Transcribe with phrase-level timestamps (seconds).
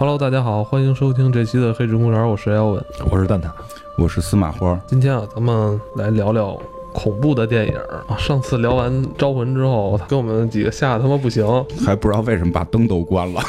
[0.00, 3.50] Hello，大家好，欢迎收听这期的黑之公园，我是姚文，我是蛋挞，
[3.98, 4.80] 我是司马花。
[4.86, 6.56] 今天啊，咱们来聊聊
[6.90, 7.74] 恐怖的电影
[8.08, 8.16] 啊。
[8.16, 11.44] 上次聊完《招魂》之后，给我们几个吓得他妈不行，
[11.84, 13.42] 还不知道为什么把灯都关了，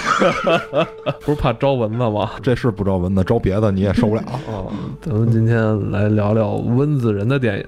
[1.24, 2.32] 不是怕招蚊子吗？
[2.44, 4.22] 这是不招蚊子，招别的你也受不了。
[4.22, 4.68] 啊，
[4.99, 7.66] 咱们今天来聊聊温子仁的电影。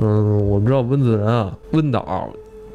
[0.00, 2.28] 嗯，我们知道温子仁啊，温导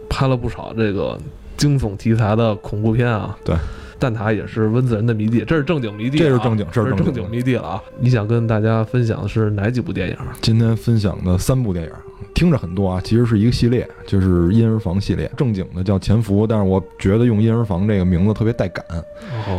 [0.08, 1.18] 拍了不少这个
[1.58, 3.38] 惊悚题材的恐怖片啊。
[3.44, 3.54] 对。
[4.02, 7.84] 蛋挞也是温子仁的迷弟，这是正经迷弟，这是正经，这是正经迷弟了啊！
[8.00, 10.18] 你想跟大家分享的是哪几部电影？
[10.42, 11.92] 今天分享的三部电影，
[12.34, 15.32] 听着很多啊，其实是一个系列，就是《婴儿房》系列。
[15.38, 18.84] 正经的叫《潜伏》，但是我觉得用《婴儿房》这个名字特别带感，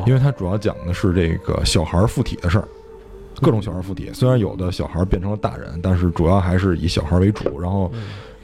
[0.09, 2.67] 因为它主要讲的是这个小孩附体的事儿，
[3.41, 4.11] 各种小孩附体。
[4.13, 7.93] 虽然有的小孩变成了大人，但是主要还是以小孩为主，然后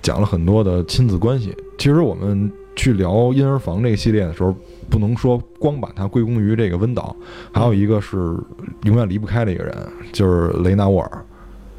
[0.01, 1.53] 讲了很多的亲子关系。
[1.77, 4.55] 其实我们去聊《婴儿房》这个系列的时候。
[4.91, 7.15] 不能说光把它归功于这个温导，
[7.53, 8.17] 还有一个是
[8.85, 9.77] 永远离不开的一个人，
[10.13, 11.25] 就是雷纳沃尔。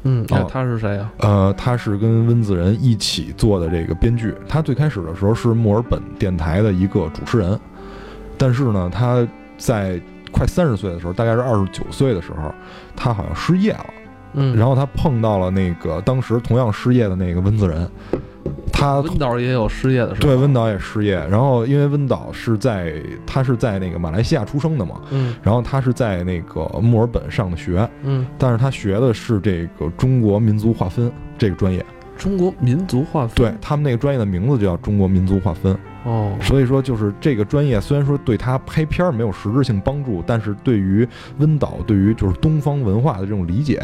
[0.02, 1.12] 嗯，那他是谁啊？
[1.18, 4.34] 呃，他是跟温子仁一起做的这个编剧。
[4.48, 7.60] 他最开始的时候是墨尔本电台的一个主持人，
[8.38, 9.26] 但是呢，他
[9.58, 10.00] 在
[10.32, 12.50] 快三十岁的时候，大概是二十九岁的时候，
[12.96, 13.86] 他好像失业了。
[14.34, 17.88] 嗯，然后他碰到了那个当时同样失业的那个温子仁。
[18.72, 21.14] 他温导也有失业的时候，对，温导也失业。
[21.28, 22.94] 然后因为温导是在
[23.26, 31.84] 他是在那个马来西亚出生的嘛，嗯，然后他是在那个墨尔本上的学，嗯，但是他学的是这个中国民族划分这个专业。
[32.16, 35.76] 中国民族划分，对他们那个专业的名字就叫中国民族划分。
[36.04, 41.06] 哦，所以说就是这个专业虽然说对他拍片儿没有实质性帮助，但是对于
[41.38, 43.76] 温导对于就是东方文化的这种理解，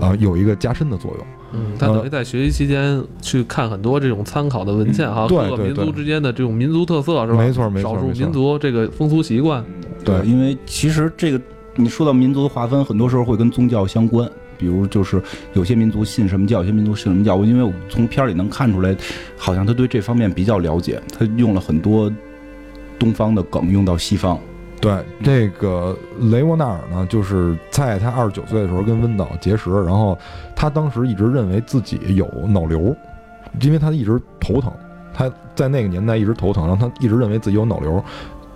[0.00, 1.26] 啊，有一个加深的作用。
[1.52, 7.38] 嗯，他等于在学习期间去看很多这种参考的文献哈，各个民族之间的这种民族特色是吧？
[7.38, 9.64] 没错没错，少数民族这个风俗习惯。
[10.04, 11.40] 对，因为其实这个
[11.76, 14.28] 你说到民族的划分，很多时候会跟宗教相关。
[14.58, 15.22] 比如就是
[15.54, 17.38] 有些民族信什么教，有些民族信什么教。
[17.44, 18.94] 因为我从片儿里能看出来，
[19.36, 22.12] 好像他对这方面比较了解，他用了很多
[22.98, 24.38] 东方的梗用到西方。
[24.80, 24.92] 对，
[25.24, 25.96] 这个
[26.30, 30.16] 雷沃纳尔呢，就是在他二十九岁的时候跟温导结识，然后
[30.54, 32.94] 他当时一直认为自己有脑瘤，
[33.60, 34.72] 因为他一直头疼，
[35.12, 38.00] 他在那个年代一直头疼，然后他一直认为自己有脑瘤。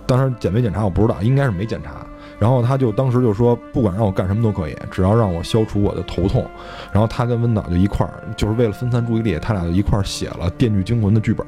[0.05, 2.05] 当时检没检查我不知道，应该是没检查。
[2.39, 6.45] 然后他就当时就说，不管让我干什么都可以，只要让我消除我的头痛。
[6.91, 11.45] 然后他跟温导就一块儿，就是为了分散注意力，他俩就一块儿写了《电锯惊魂》的剧本。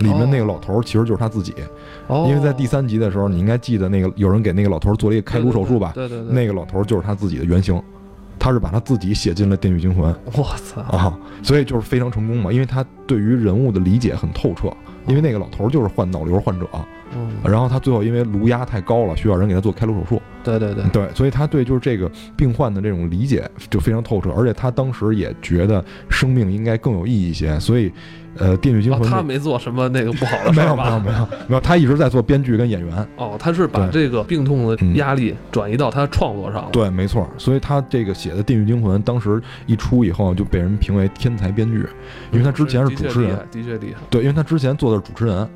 [0.00, 1.54] 里面那个老头儿其实就是他自己，
[2.08, 5.92] 因为在第三集的时候，你应该记得那个有人给那个老头儿做了一个开颅手术吧？
[5.94, 7.82] 对对对，那个老头儿就是他自己的原型，
[8.38, 10.12] 他是把他自己写进了《电锯惊魂》。
[10.34, 11.18] 我操啊！
[11.42, 14.70] 所以就是非常成功嘛，因为他对于人物的理解很透彻。
[15.06, 16.66] 因为那个老头儿就是患脑瘤患者，
[17.14, 20.22] 嗯，然后他最后因为颅压太高了，需要人给他做开颅手术。
[20.42, 27.92] 对对对对，所以他对就是这个病患的这种理解就非常透彻，而且他当时也觉得生命应该更有意义一些，所以，
[28.36, 30.84] 呃，《电锯惊魂》他没做什么那个不好的 事儿吧？
[30.84, 33.08] 没有没有没有没有，他一直在做编剧跟演员。
[33.16, 36.68] 哦，他是把这个病痛的压力转移到他创作上了。
[36.70, 41.84] 对，没错，所以他这个写的《电锯惊魂》当时一出以后就被人评为天才编剧，
[42.30, 44.00] 因为他之前是主持人，的确厉害。
[44.10, 45.48] 对，因为他之前做的是主持人，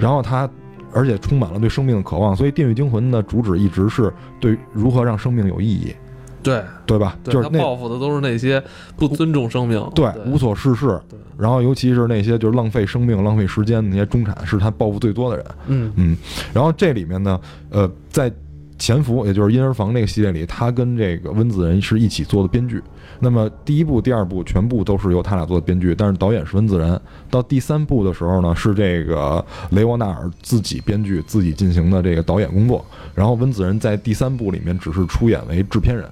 [0.00, 0.48] 然后他。
[0.94, 5.94] 而且充满了对生命的渴望，所以《电锯惊魂》的主旨一直是对如何让生命有意义，
[6.42, 7.16] 对对吧？
[7.24, 8.62] 就是他报复的都是那些
[8.96, 11.00] 不尊重生命、对无所事事，
[11.36, 15.46] 然后尤其是那些就是浪费生命、浪费时间的那些中产，是他报复最多的人。
[15.66, 16.16] 嗯嗯，
[16.52, 17.40] 然后这里面呢，
[17.70, 18.32] 呃，在。
[18.76, 22.82] 潜伏，也就是婴儿房这个系列里，他跟这个温子仁是一起做的编剧。
[23.20, 27.00] 那么第一部、第二部全部都是由他俩做的编剧，但是导演是温子仁。
[27.30, 32.84] 到第三部的时候呢，是这个雷沃纳尔自己编剧、自己进行的这个导演工作。
[33.14, 36.04] 然后温子仁在第三部里面只是出演为制片人。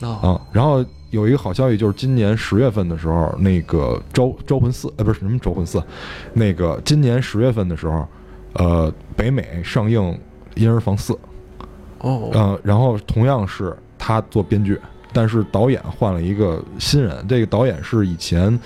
[0.00, 5.78] 啊，然后有一个好消息，就是今年十月份的时候，那个《招招魂四》呃，不是什么《招魂四》，
[6.34, 8.06] 那个今年十月份的时候，
[8.52, 10.00] 呃，北美上映
[10.54, 11.12] 《婴儿房四》。
[12.00, 14.78] 哦，嗯，然后同样是他做编剧，
[15.12, 17.24] 但是导演换了一个新人。
[17.28, 18.58] 这个导演是以前，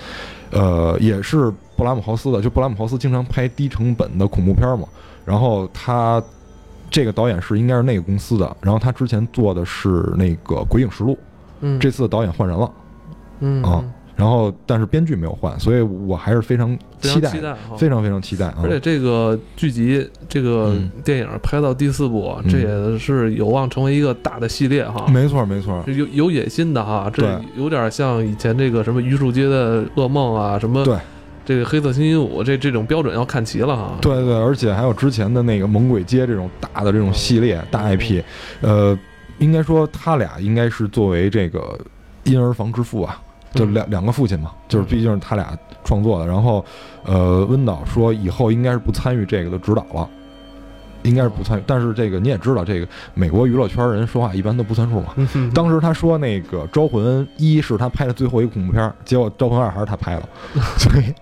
[0.51, 4.87] 呃，也是布拉姆豪斯的，就布拉姆豪斯经常拍低成本的恐怖片嘛。
[5.25, 6.21] 然后他
[6.89, 11.13] 这个导演是应该是那个公司的，然后他之前做的是那个《鬼影实录》，
[11.61, 12.71] 嗯，这次导演换人了，
[13.39, 13.83] 嗯啊。
[14.15, 17.29] 然后，但是编剧没有换，所以我还是非常期待，
[17.77, 18.59] 非常非常期待啊！
[18.63, 25.07] 而且这个剧集、这个电影拍到第四部，这也是有望成为一个大的系列哈。
[25.07, 30.97] 没错，没错，有有野心的哈，这有点像以前这个什么榆树街的噩梦啊，什么对。
[31.43, 33.97] 这个黑色星期五这这种标准要看齐了哈。
[33.99, 38.21] 对对对，而且还有之前的那个猛鬼街这种大的这种系列大 IP，
[38.61, 38.97] 呃，
[39.39, 41.77] 应该说他俩应该是作为这个
[42.25, 43.19] 婴儿房之父啊，
[43.53, 46.25] 就两两个父亲嘛，就是毕竟是他俩创作的。
[46.25, 46.63] 然后，
[47.03, 50.09] 呃，温导说以后应该是不参与这个的指导了。
[51.03, 55.15] 应该是不参与，但是这个你也知道，这个美国娱乐圈人说话一般都不算数嘛。
[55.51, 60.29] 当时他说那个《招魂一》是他拍的最后一个恐怖片，结果《招魂二》还是他拍了，
[60.77, 61.13] 所以，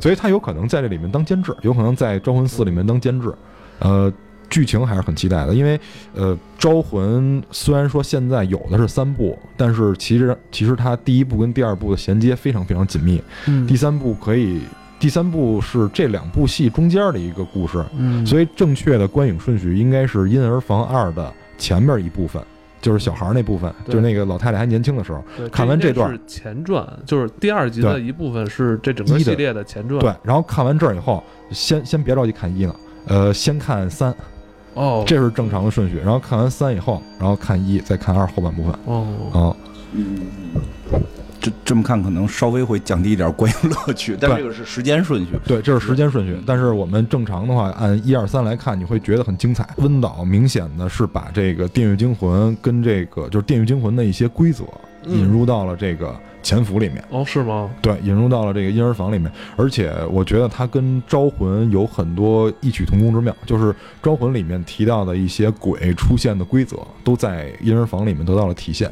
[0.00, 3.30] 所以他有可能在这里面当监制，有可能在《招魂四》里面当监制。
[3.80, 4.10] 呃，
[4.50, 5.78] 剧情还是很期待的，因为
[6.14, 14.60] 呃，《招魂》虽然说现在有的是三部，但是其实其实它第一部跟第二部的衔接非常非常紧密，嗯第三部可以。
[14.98, 22.42] 第三部是这两部戏中间的一个故事，嗯，所以正确的观影顺序应该是《婴儿房二》的前面一部分，
[22.80, 25.22] 就是小孩那部分，就是那个老太太还年轻的时候。
[25.52, 30.00] 看完这段是前传，就是第二集的一部分是这整个系列的前传。
[30.00, 32.74] 对，然后看完这儿以后，先先别着急看一了，
[33.06, 34.14] 呃，先看三，
[34.76, 35.98] 哦，这是正常的顺序。
[35.98, 38.72] 然后看完三以后，然后看一，再看二后半部分。
[38.84, 39.56] 哦，啊，
[39.92, 40.20] 嗯。
[41.38, 45.32] 这这么看可能稍微会降低一点观影乐趣，但这个是时间顺序。
[45.44, 46.36] 对，这是时间顺序。
[46.44, 49.68] 但是我们正常的话，按一二三来看，你会觉得很精彩。
[49.76, 54.64] 温导明显的是把这个《电锯惊魂》跟这个就是《电锯惊魂》的一些规则
[55.06, 57.02] 引入到了这个潜伏里面。
[57.10, 57.68] 哦，是吗？
[57.82, 59.28] 对，引入到了这个婴儿房里面。
[59.56, 68.88] 而且我觉得它跟《招魂》有很多异曲同工之妙，就是《招魂》里面提到的一些鬼出现的规则，都在婴儿房里面得到了体现。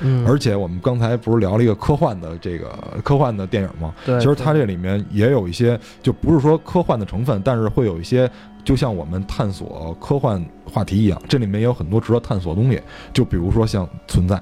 [0.00, 2.68] 嗯，而且我们刚才不是聊了一个科幻的这个
[3.02, 3.94] 科幻的电影吗？
[4.04, 8.30] 对，其实它这里面也有一些，就不是说科幻的成分，但是会有一些，
[8.62, 12.78] 就像我们探索科幻话题一样，这里面也有很多值得探索的东西。
[13.14, 14.40] 就比如说像存在，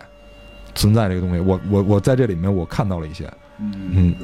[0.76, 3.28] 存在这个东西，我我我在这里面我看到了一些，
[3.58, 4.14] 嗯，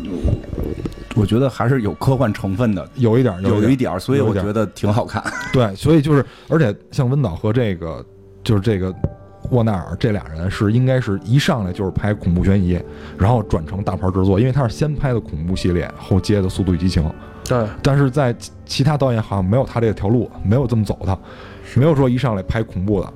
[1.16, 5.20] 我觉得还是有科幻成分的，有一点，有一点，所以我觉得挺好看。
[5.52, 8.04] 对，所以就是，而且像温导和这个，
[8.44, 8.94] 就是这个。
[9.50, 12.80] 沃纳尔这俩人是应该是一上来就是拍恐怖悬疑，
[13.18, 17.04] 然后转成大牌制作，因为他是先拍的恐怖系列，后接的速度与激情。
[17.44, 18.34] 对，但是在
[18.64, 21.18] 其他导演好像没有他这条路，没有这么走的，
[21.74, 23.12] 没有说一上来拍恐怖的。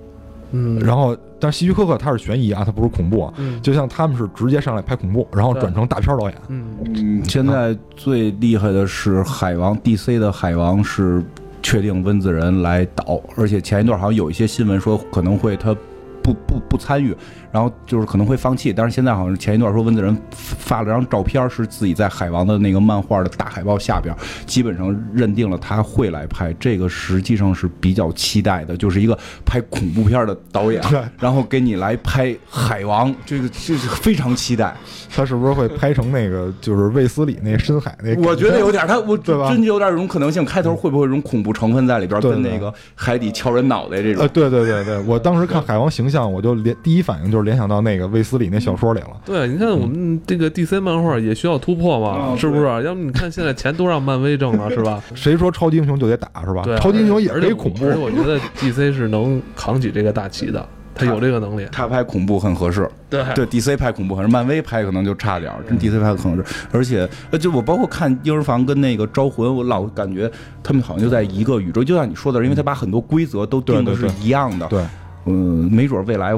[0.52, 3.34] 嗯，然后但希区柯克他是悬疑啊，他不是恐怖啊。
[3.36, 6.38] 嗯，就像他们是直接上来拍恐怖，然后转成大片导演。
[6.48, 11.22] 嗯，现在最厉害的是海王，DC 的海王是
[11.62, 15.74] 确定温子仁来导，而且前一段好像有一些新闻说可能会他。
[16.22, 17.16] 不不不参与。
[17.52, 24.14] 然后就是可能会放弃，但是现在好像前一段说温子仁发了张照片，是自己在海王的那个漫画的大海报下边，
[24.46, 30.82] 基本上认定了他会来拍这个，实际上是比较期待的，就是一个拍恐怖片的导演，
[31.20, 34.74] 然后给你来拍海王，这个这是非常期待。
[35.14, 38.14] 他是不是会拍成那个就是卫斯理那深海那？
[38.26, 39.50] 我觉得有点他，我对吧？
[39.50, 40.44] 真有点这种可能性。
[40.44, 44.22] 开头会不会有种恐怖成分在里边，跟那个海底敲人脑袋这种？
[44.22, 49.10] 呃，对对对对，我当时看海王形象，我就连第一反应就是联想到那个卫斯理那小说里了。
[49.24, 52.64] 对，你看我们这个 DC 漫画也需要突破嘛，是不是？
[52.84, 55.02] 要不你看现在钱都让漫威挣了，是吧？
[55.14, 56.62] 谁说超级英雄就得打，是吧？
[56.64, 57.86] 对，超级英雄也是得恐怖。
[57.86, 61.66] 而且我觉得 DC 是能扛起这个大旗的， 他有这个能力。
[61.70, 62.88] 他拍恐怖很合适。
[63.08, 65.58] 对对，DC 拍恐怖合适，漫威拍可能就差点儿。
[65.68, 70.30] 真 DC 拍很合适，而且就我包括看《婴儿房》跟那个《招魂》，我老感觉
[70.62, 71.84] 他们好像就在一个宇宙。
[71.84, 74.66] 就像你说的，因为他把很多规则都定的是一样的。
[74.68, 74.82] 对。
[75.28, 76.36] 嗯，没准未来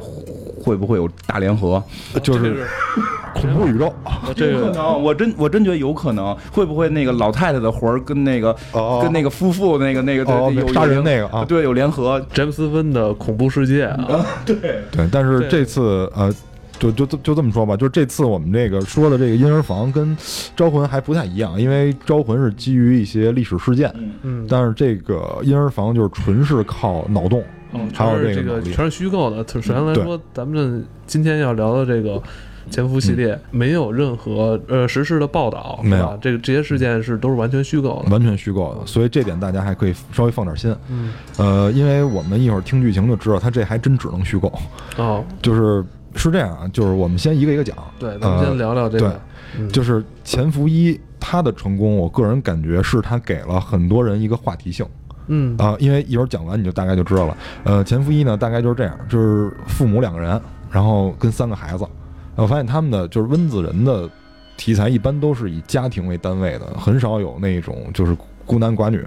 [0.68, 1.82] 会不会有大联合？
[2.22, 2.66] 就是
[3.34, 3.92] 恐怖宇宙，
[4.36, 5.02] 有可能。
[5.02, 6.36] 我真我真觉得有可能。
[6.52, 8.54] 会不会那个老太太的魂儿跟那个
[9.00, 11.44] 跟那个夫妇那个那个有杀人那个啊？
[11.44, 12.20] 对，有联合。
[12.34, 14.26] 詹姆斯温的恐怖世界啊！
[14.44, 14.56] 对
[14.90, 16.32] 对，但是这次呃，
[16.78, 20.16] 就就就这么说吧，就是这次我们这个说的这个婴儿房跟
[20.56, 27.40] 招魂还不太一样，因为招魂是基于一些历史事件，嗯，但是这个婴儿房就是纯是靠脑洞。
[27.40, 27.57] 嗯，
[27.92, 29.46] 还有这个全是虚构的。
[29.48, 32.22] 首先来说，咱们今天要聊的这个
[32.70, 36.18] 潜伏系列，没有任何呃实时的报道，没有。
[36.20, 38.86] 这个这些事件是都是完全虚构的，完全虚构的。
[38.86, 40.74] 所以这点大家还可以稍微放点心。
[40.90, 44.52] 嗯，呃，因为我们一会儿听剧情就知道，他这还真只能虚构。
[44.96, 45.84] 哦，就是
[46.14, 47.76] 是这样啊，就是我们先一个一个讲。
[47.98, 49.20] 对，咱们先聊聊这个。
[49.56, 54.86] 对，就是潜伏一，它的成功，我个人感觉是他给了很多人一个话题性。
[55.28, 57.36] 嗯啊，因为一会儿讲完你就大概就知道了。
[57.64, 61.86] 呃，前夫一呢，大概就是这样，就是父母两个人，然后跟三个孩子。
[62.34, 64.08] 我发现他们的就是温子仁的
[64.56, 68.16] 题材一般都是以家庭为单位的，很少有那种就是
[68.46, 69.04] 孤男寡女，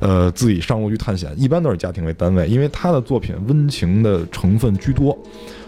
[0.00, 2.46] 呃，自己上路去探险，一般都是家庭为单位。
[2.48, 5.16] 因为他的作品温情的成分居多，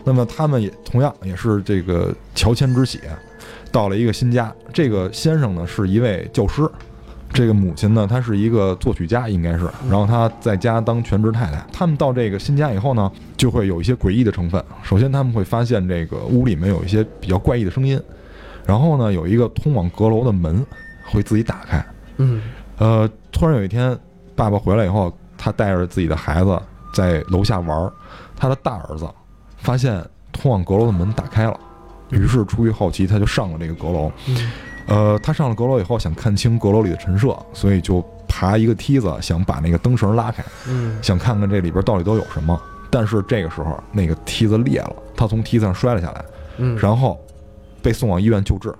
[0.05, 3.01] 那么他们也同样也是这个乔迁之喜。
[3.71, 4.51] 到了一个新家。
[4.73, 6.67] 这个先生呢是一位教师，
[7.33, 9.69] 这个母亲呢她是一个作曲家，应该是。
[9.89, 11.65] 然后她在家当全职太太。
[11.73, 14.63] 他们到这个新家以后呢，就会有一些诡异的成分。
[14.83, 18.01] 首先他们会发现这个屋里面有一些比较怪异的声音，
[18.65, 20.65] 然后呢有一个通往阁楼的门
[21.05, 21.85] 会自己打开。
[22.17, 22.43] 嗯
[22.79, 23.97] 呃，突然有一天，
[24.35, 26.61] 爸爸回来以后，他带着自己的孩子
[26.93, 27.93] 在楼下玩儿，
[28.37, 29.09] 他的大儿子
[29.57, 31.59] 发现通往阁楼的门打开了，
[32.11, 34.11] 于是出于好奇，他就上了这个阁楼。
[34.27, 34.51] 嗯
[34.89, 42.61] 呃，他上了阁楼以后，想看清阁楼里的陈设，所以就爬一个梯子，想把那个灯绳拉开，嗯想看看这里边到底都有什么。
[42.91, 46.25] 但是这个时候，那个梯子裂了，他从梯子上摔了下来，
[46.57, 47.19] 嗯，然后
[47.83, 48.75] 被送往医院救治，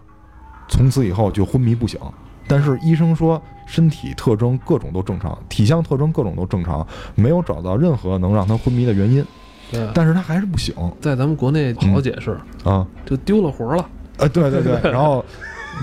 [0.69, 2.01] 从此以后就昏迷不醒。
[2.47, 9.23] 但是医生说身体特征各种都正常，体相特征各种都正常，没有找到任何能让他昏迷的原因。
[9.71, 12.87] 对，但是他还是不醒在咱们国内好解释，啊！
[13.05, 13.87] 就丢了魂儿了。
[14.17, 15.23] 呃，对对对， 然后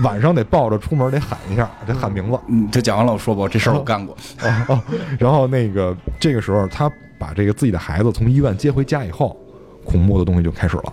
[0.02, 2.38] 晚上得抱着出门得喊一下，得喊名字。
[2.48, 4.16] 嗯，这讲完了我说吧，这事儿我干过。
[4.42, 4.82] 哦哦，
[5.18, 9.36] 然后那个这个时候，他把这个自己的孩子从医院接回家以后，
[9.84, 10.92] 恐怖的东西就开始了。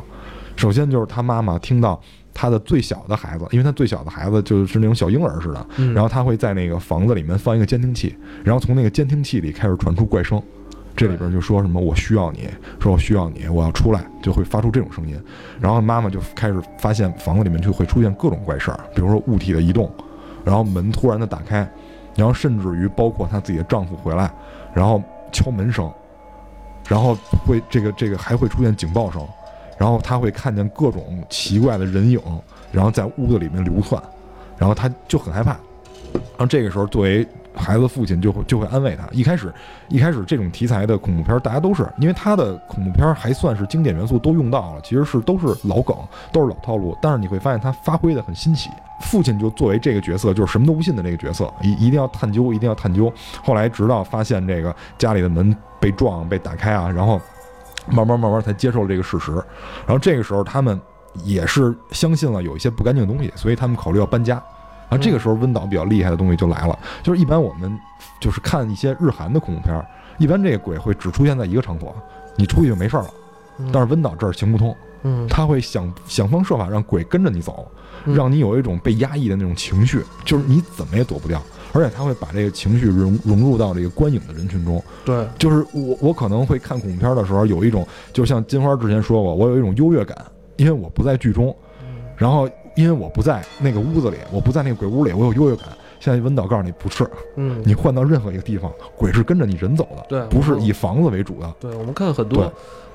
[0.55, 2.00] 首先就是他妈妈听到
[2.33, 10.41] 他的最小的孩子，因为他最小的孩子就是那种小婴儿似的，嗯，然后他会在那个房子里面放一个监听器，然后从那个监听器里开始传出怪声。
[10.95, 12.47] 这里边就说什么我需要你，
[12.79, 15.19] 说我需要你，我要出来，就会发出这种声音。
[15.59, 19.91] 然后妈妈就开始发现房子里面就会出现各种怪事儿，比如说物体的移动，
[20.45, 21.67] 然后门突然的打开，
[22.15, 24.31] 然后甚至于包括她自己的丈夫回来，
[24.73, 25.91] 然后敲门声，
[26.88, 29.25] 然后会这个这个还会出现警报声，
[29.79, 32.19] 然后她会看见各种奇怪的人影，
[32.71, 34.01] 然后在屋子里面流窜，
[34.57, 35.57] 然后她就很害怕。
[36.13, 39.07] 然后这个时候，作为孩子父亲就会就会安慰他。
[39.12, 39.53] 一开始，
[39.89, 45.95] 一开始这种题材的恐怖片，大家都是因为他的恐怖片还算是经典元素都用到了，其实是都是老梗，
[46.31, 46.98] 都是老套路。
[47.01, 48.69] 但是你会发现他发挥的很新奇。
[49.01, 53.12] 父亲就作为这个角色，就是什么都不信的这个角色，一一定要探究，一定要探究。
[53.43, 57.19] 后来直到发现这个家里的门被撞被打开啊，然后
[57.89, 59.33] 慢慢慢慢才接受了这个事实。
[59.86, 60.79] 然后这个时候他们
[61.25, 64.41] 也是相信了有一些不干净的东西，所以他们考虑要搬家。
[64.93, 67.75] 然后这个时候温导比较厉害的东西就来了，就是一般我们
[68.19, 69.83] 就是看一些日韩的恐怖片儿，
[70.19, 71.95] 一般这个鬼会只出现在一个场所，
[72.35, 73.09] 你出去就没事儿了。
[73.71, 77.67] 但是温导这儿行不通，嗯，他会想想方设法让鬼跟着你走，
[78.05, 78.13] 嗯。
[78.13, 84.83] 让你有一种被压抑的那种情绪，就是你怎么也躲不掉，而且他会把这个情绪融融入到这个观影的人群中。
[85.05, 90.17] 对，就是我我可能会看恐怖片的时候有一种，就像金花之前说过，我有一种优越感，
[90.57, 91.55] 因为我不在剧中，
[92.17, 95.68] 然后因为我不在那个屋子里，我不在那个鬼屋里，我有优越感。
[96.00, 101.53] 现在温导告诉你不是，嗯，你换到任何一个地方，鬼是跟着你人走的，对不是以房子为主的。
[101.62, 102.51] 对，我们看很多，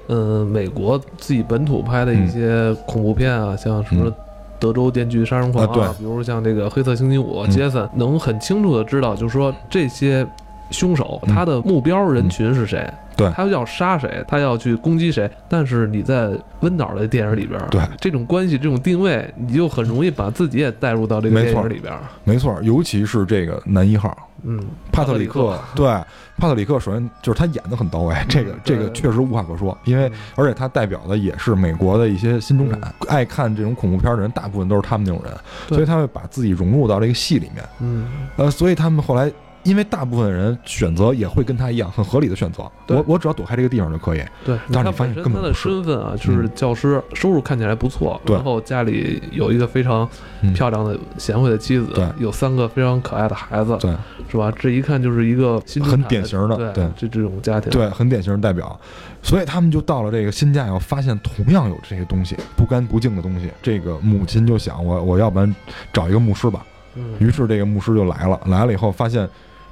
[0.08, 4.14] 嗯，美国自己本土拍的一些恐怖片啊，像什么嗯。
[4.60, 5.84] 德州电锯杀人狂啊对。
[5.98, 7.50] 比如像这个黑色星期五、嗯。
[7.50, 10.26] 杰森，能很清楚的知道，就是说这些
[10.70, 11.34] 凶手嗯。
[11.34, 13.30] 他的目标人群是谁，对。
[13.30, 15.30] 他要杀谁，他要去攻击谁。
[15.48, 17.80] 但是你在温导的电影里边，对。
[18.00, 21.92] 这种关系、这种定位，你就很容易把自己也带入到这个电影里边。
[22.24, 24.16] 没错，尤其是这个男一号。
[24.44, 24.56] 嗯，
[24.92, 25.88] 帕特里克，对
[26.36, 35.34] 帕特里克，首先就是他演的很到位，这个这个确实无话可说，因为而且他代表的也是美国的一些新中产，爱看这种恐怖片的人，大部分都是他们那种人，
[35.66, 37.64] 所以他会把自己融入到这个戏里面。
[37.80, 38.06] 嗯，
[38.36, 39.28] 呃，所以他们后来，
[39.68, 44.22] 因为大部分人选择也会跟他一样，很合理的选择，我我只要躲开这个地方就可以。
[44.42, 50.08] 对，但是你发现根本他的身份啊，就是教师，收入看起来不错，对然后家里有一个非常
[50.40, 53.94] 嗯漂亮的、贤惠的妻子，对有三个非常可爱的孩子，对
[54.30, 54.50] 是吧？
[54.58, 58.78] 这一看就是一个很典型的对对这这种家庭，对，很典型的代表。
[59.22, 63.50] 所以他们就到了这个新家以后，发现同样有这些东西，不干不净的东西。
[63.60, 65.54] 这个母亲就想，我我要不然
[65.92, 66.64] 找一个牧师吧。
[66.94, 69.28] 嗯，于是这个牧师就来了，来了以后发现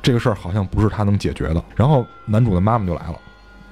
[0.06, 1.60] 这个事儿好像不是他能解决的。
[1.74, 3.16] 然后男主的妈妈就来了，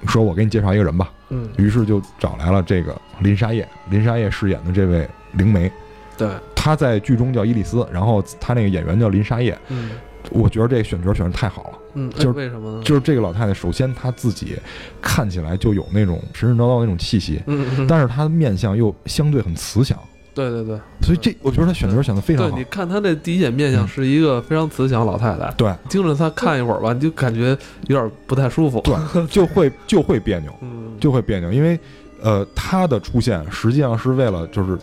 [0.07, 1.09] 说我给你介绍一个人吧。
[1.29, 5.71] 嗯，于是就找来了这个林沙叶，林沙叶饰演的这位灵媒，
[6.17, 9.57] 对，她在剧中叫伊丽丝，然后她那个演员叫林沙叶。
[9.69, 9.91] 嗯
[10.31, 12.83] 我觉得这选角选的太好了，嗯，哎就是为什么呢？
[12.83, 14.57] 就是这个老太太，首先她自己
[14.99, 19.95] 看起来就有那种神神叨叨那种气息，嗯，嗯但是她的面相又相对很慈祥，
[20.33, 22.63] 对对对所以这我觉得他选角选的非常好对，好你。
[22.65, 27.55] 看他那第一眼面相嗯是一个非常慈祥的老太太，对盯着他看一会儿吧，你就感觉
[27.87, 28.95] 有点不太舒服，对，
[29.27, 31.79] 就会就会别扭，嗯，就会别扭，因为
[32.21, 34.77] 呃，他的出现实际上是为了就是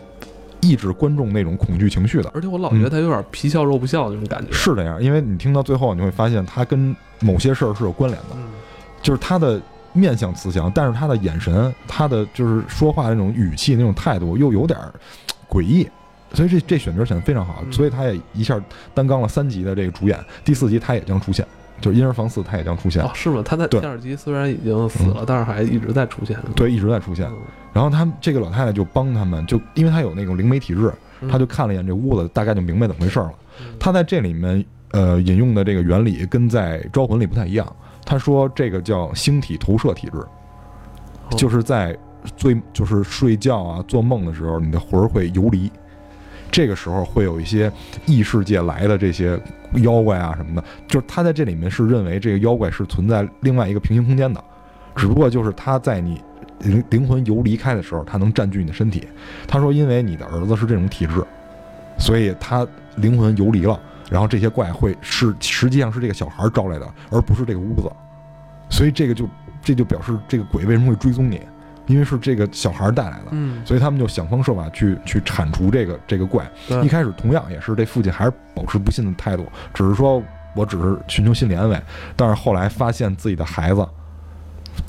[0.61, 2.31] 抑制观众那种恐惧情绪的。
[2.35, 8.45] 而且我老觉得他有点皮笑肉不笑那种感觉，是这样，因为你听到最后，你会发现他跟某些事儿是有关联的，嗯，
[9.02, 9.61] 就是他的
[9.93, 14.93] 面相慈祥，但是他的眼神，他的就是说话那种语气、那种态度又有点儿
[15.49, 15.88] 诡异，
[16.35, 18.61] 所以这这选角选的非常好，嗯所以他也一下
[18.95, 21.47] 担纲了三集的这个主演，第四集他也将出现，
[21.81, 23.43] 就是婴儿房四他也将出现哦，，是吗？
[23.45, 26.39] 他在第二集虽然已经死了，但是还一直在出现。
[26.55, 27.27] 对，一直在出现。
[27.27, 27.39] 嗯，
[27.73, 33.31] 然后他们这个老太太就帮他们，就因为她有那种灵媒体质，嗯她就看了一眼这屋子，大概就明白怎么回事了。
[33.61, 37.71] 嗯她在这里面呃引用的这个原理跟在《招魂》里不太一样。
[38.05, 41.97] 她说这个叫星体投射体质，哦就是在
[42.37, 45.71] 最就是睡觉啊做梦的时候，你的魂儿会游离，
[46.53, 47.73] 这个时候会有一些
[48.07, 49.41] 异世界来的这些
[49.77, 54.45] 妖怪啊什么的，就是他在这里面是认为这个妖怪是存在另外一个平行空间的，
[54.95, 56.21] 只不过就是他在你
[56.61, 59.09] 灵灵魂游离开的时候，他能占据你的身体。
[59.49, 61.25] 他说，因为你的儿子是这种体质，
[61.99, 62.67] 所以他
[62.97, 63.81] 灵魂游离了，
[64.11, 67.91] 然后这些怪会是实际上是这个小孩招来的，而不是这个屋子，
[68.69, 69.27] 所以这个就
[69.63, 71.41] 这就表示这个鬼为什么会追踪你，
[71.87, 73.27] 因为是这个小孩带来的。
[73.31, 76.49] 嗯，所以他们就想方设法去去铲除这个这个怪。
[76.69, 80.23] 对一开始同样也是这父亲还是保持不信的态度，只是说
[80.55, 81.81] 我只是寻求心理安慰。
[82.17, 83.87] 但是后来发现自己的孩子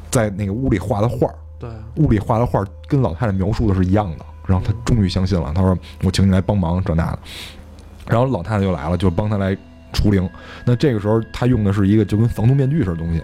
[0.09, 5.51] 在那个屋里画的画儿，对，屋里画的画儿跟老太太描述的是一样的，然后他终于相信了。
[5.55, 7.19] 他说：“我请你来帮忙这那的。”
[8.07, 9.57] 然后老太太就来了，就帮他来
[9.93, 10.29] 除灵。
[10.65, 13.21] 那这个时候他用的是一个就跟防毒面具似的东西。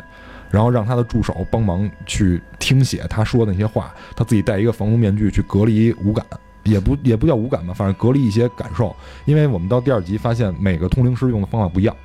[0.51, 6.25] 然后让他的助手帮忙去听写他说的那些话，他自己戴一个防毒面具去隔离五感，
[6.63, 8.95] 也不也不叫五感吧，反正隔离一些感受。
[9.25, 11.95] 因为我们到第二集发现每个通灵师用的方法不一样，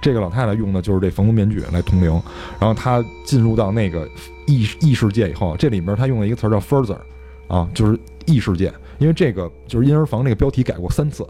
[0.00, 2.10] 这个老太太用的就是这防毒面具来通灵，
[2.58, 4.08] 然后她进入到那个
[4.46, 6.98] 异异世界以后，这里面她用了一个词叫 further，
[7.48, 11.22] 啊，就是异世界，因为这个就是婴儿房这个标题改过三次，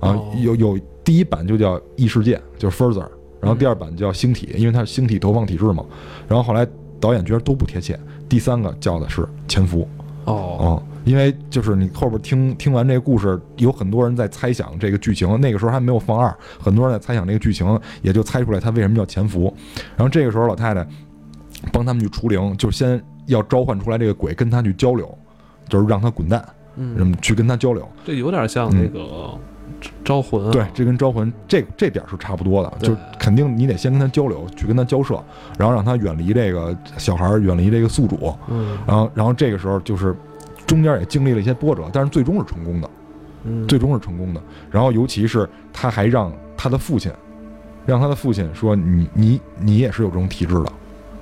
[0.00, 3.06] 啊，有有第一版就叫异世界，就是 further。
[3.42, 5.84] 然后第二版叫星体，因为它是星体投放体制嘛。
[6.28, 6.66] 然后后来
[7.00, 9.86] 导演觉得都不贴切，第三个叫的是潜伏。
[10.24, 19.52] 哦，哦，因为就是你后边听听完这个故事，有很多人在猜想这个剧情，那个时候还没有放二，很多人在猜想这个剧情，也就猜出来他为什么叫潜伏。
[19.96, 20.86] 然后这个时候老太太
[21.72, 25.12] 帮他们去除灵，就先要召唤出来这个鬼跟他去交流，
[25.68, 26.40] 就是让他滚蛋，
[26.76, 27.88] 嗯，嗯，去跟他交流。
[28.04, 29.36] 这有点像那个
[30.04, 35.22] 招魂啊，对，这跟招魂这这点儿是差不多的，就肯定你得先跟他交流，去跟他交涉，
[35.58, 38.78] 然后让他远离这个小孩儿，远离这个宿主，嗯。
[38.86, 40.14] 然后然后这个时候就是
[40.66, 42.90] 中间也经历了一些波折，但是最终是成功的，
[43.44, 44.40] 嗯，最终是成功的。
[44.70, 47.10] 然后尤其是他还让他的父亲，
[47.86, 50.72] 让他的父亲说你你你也是有这种体质的，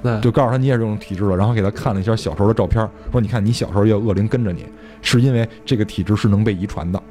[0.03, 4.67] 对，就告诉他你也是这种体质了，然后给他看了一下小时候的照片，说你看你小时候也有恶灵跟着你，
[5.03, 7.03] 是因为这个体质是能被遗传的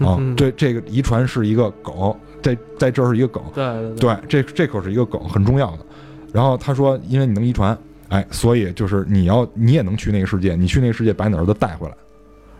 [0.00, 5.78] 啊嗯，对，这个遗传是一个梗，在在这儿是一个梗，对对，这这可是一个梗，很重要的。
[6.32, 7.76] 然后他说，因为你能遗传，
[8.08, 11.94] 哎，所以就是你要你也能去那个世界，你去那个世界把你的儿子带回来。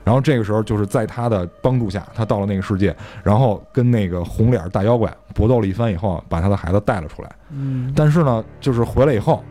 [0.02, 7.30] 然后这个时候就是在他的帮助下，他到了那个世界，然后跟那个红脸大妖怪搏斗了一番以后，把他的孩子带了出来。
[7.52, 9.44] 嗯但是呢，就是回来以后，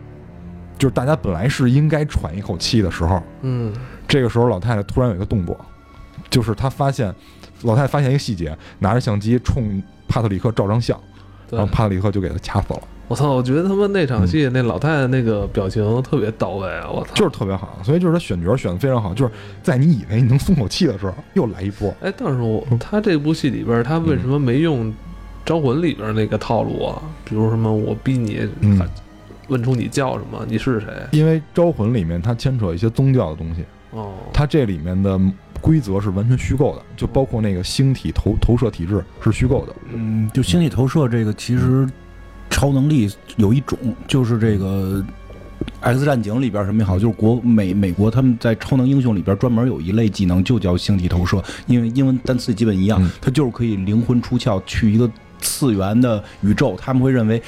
[0.76, 3.72] 就是大家本来是应该喘一口气的时候，嗯
[4.08, 5.56] 这个时候老太太突然有一个动作，
[6.28, 7.14] 就是她发现
[7.62, 10.98] 老太太发现一个细节，拿着相机冲帕特里克照张相，
[11.50, 12.80] 然后，帕特里克就给他掐死了。
[13.08, 19.32] 我操，我觉得他们那场戏那老太太那个表情特别到位啊，我操，就是特别好，所以就是他选角选的非常好，就是
[19.64, 21.92] 在你以为你能松口气的时候，又来一波。
[22.00, 24.86] 哎，但是我他这部戏里边，他为什么没用
[25.44, 27.02] 《招魂》里边那个套路啊？
[27.24, 28.80] 比如什么我逼你嗯
[29.48, 30.86] 问出你叫什么，你是谁？
[31.10, 35.20] 因为《招魂》里面它牵扯一些宗教的东西，哦，它这里面的
[35.60, 39.74] 规则是完全虚构的，就包括那个星体投投射体制是虚构的。
[39.92, 41.88] 嗯，就星体投射这个，其实
[42.48, 45.04] 超能力有一种，就是这个。
[45.82, 56.74] X 战警里边什么也好，就是国美美国他们在超能英雄里边专门有一类技能，就叫星体投射，因为英文单词基本一样嗯，它就是可以灵魂出窍去一个次元的宇宙。
[56.80, 57.42] 他们会认为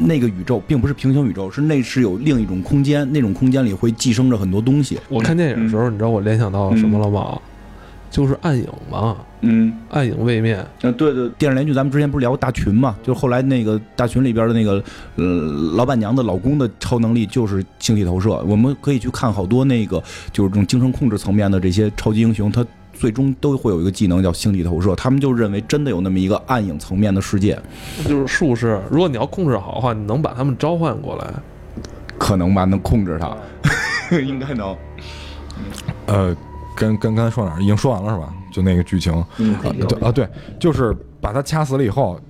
[0.00, 4.98] 那个宇宙并不是平行宇宙，是那是有另一种空间，那种空间里会寄生着很多东西。
[5.08, 7.40] 我看电影的时候，你知道我联想到什么了吗？
[8.12, 10.64] 就是暗影嘛，嗯，暗影位面。
[10.82, 12.94] 嗯，对对，电视连续剧咱们之前不是聊过大群嘛？
[13.02, 14.84] 就是后来那个大群里边的那个
[15.16, 15.24] 呃
[15.74, 18.30] 老板娘的老公的超能力就是星际投射。
[18.46, 24.94] 我们可以去看好多那个就是这种精神控制层面的这些超级英雄，他最终都会有一个技能叫星际投射。
[24.94, 27.58] 他们就认为真的有那么一个暗影层面的世界，
[28.06, 31.32] 就是术士，如果你要控制好的话，你能把他们召唤过来。
[32.18, 33.34] 可能吧，能控制他，
[34.20, 34.76] 应该能。
[36.06, 36.36] 呃，
[36.74, 38.32] 跟跟刚才说哪儿已经说完了是吧？
[38.52, 42.20] 就那个剧情，嗯啊对啊对，就是把他掐死了以后，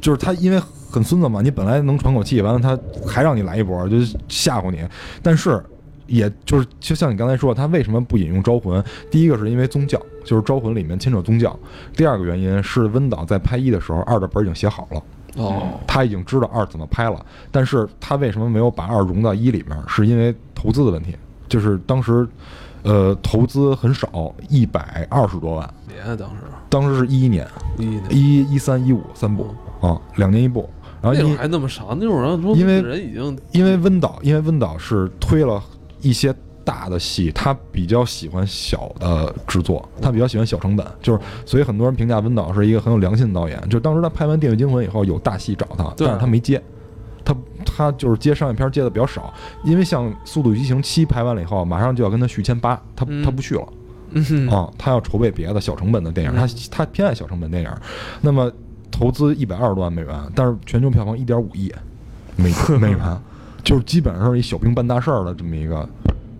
[0.00, 4.82] 就是他因为很孙子嘛，你本来能喘口气，完了他还让你来一波，就是吓唬你。
[5.22, 5.62] 但是
[6.06, 8.82] 也就是就像你刚才说，他为什么不引用招魂？
[9.10, 11.50] 第一个是因为宗教，就是《招魂》里面牵扯宗教；
[11.96, 15.02] 第二个原因是温导在拍一的时候，二的本已经写好了，
[15.36, 19.76] 哦，他已经知道二怎么拍了，但是他为什么没有把二融到一里面？
[19.88, 21.16] 是因为投资的问题，
[21.48, 22.26] 就是当时，
[22.86, 25.74] 呃，投资很少，一百二十多万，
[26.16, 26.36] 当时。
[26.68, 27.46] 当时是一一年，
[27.78, 29.46] 一一年，一一三一五三部。
[29.82, 30.68] 啊，两年一部，
[31.02, 35.62] 然后那会儿因还那么少，那会儿让说因为人已经因为温导，因为温导是推了
[36.00, 43.62] 一些大的戏，他比较喜欢小的制作，他比较喜欢小成本，就是所以很多人评价温导是一个很有良心的导演。
[43.68, 46.60] 就当时他拍完《电锯惊魂》以后，有大戏找他，但是他没接，
[47.26, 49.34] 他他就是接商业片接的比较少，
[49.64, 53.66] 因为像《速度与激情七》拍完了以后，马上就要跟他续签八，他嗯他不续了。
[54.12, 57.70] 嗯啊，他要筹备别的小成本的电影，他嗯他偏爱小成本电影。
[58.20, 58.50] 那么
[58.92, 61.70] 投资一百二十多万美元，但是全球票房一点五亿
[62.36, 63.20] 美 美元，
[63.64, 65.86] 就是基本上是一小兵办大事儿的这么一个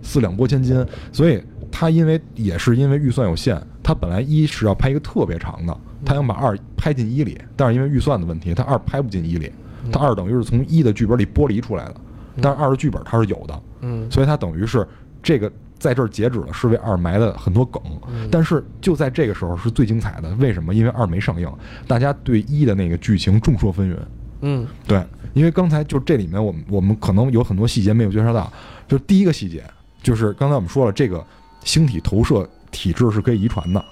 [0.01, 0.87] 四两拨千斤。
[1.13, 9.53] 所以他因为也是因为预算有限，他本来一是要拍一个特别长的，他想把二拍进一里，但是因为预算的问题，他二拍不进一里，
[9.93, 11.97] 他二等于是从一的剧本里剥离出来的，
[12.41, 14.87] 但是二的剧本它是有的，嗯所以它等于是
[15.23, 17.83] 这个在这儿截止了，是为二埋了很多梗。
[18.31, 20.75] 但是就在这个时候是最精彩的，为什么？
[20.75, 21.51] 因为二没上映，
[21.87, 23.97] 大家对一的那个剧情众说纷纭。
[24.43, 28.53] 嗯对，因为刚才就这里面我们我们可能有很多细节没有介绍到，
[28.87, 29.65] 就第一个细节
[30.03, 31.25] 就是刚才我们说了，这个
[31.65, 33.83] 星体投射体质是可以遗传的，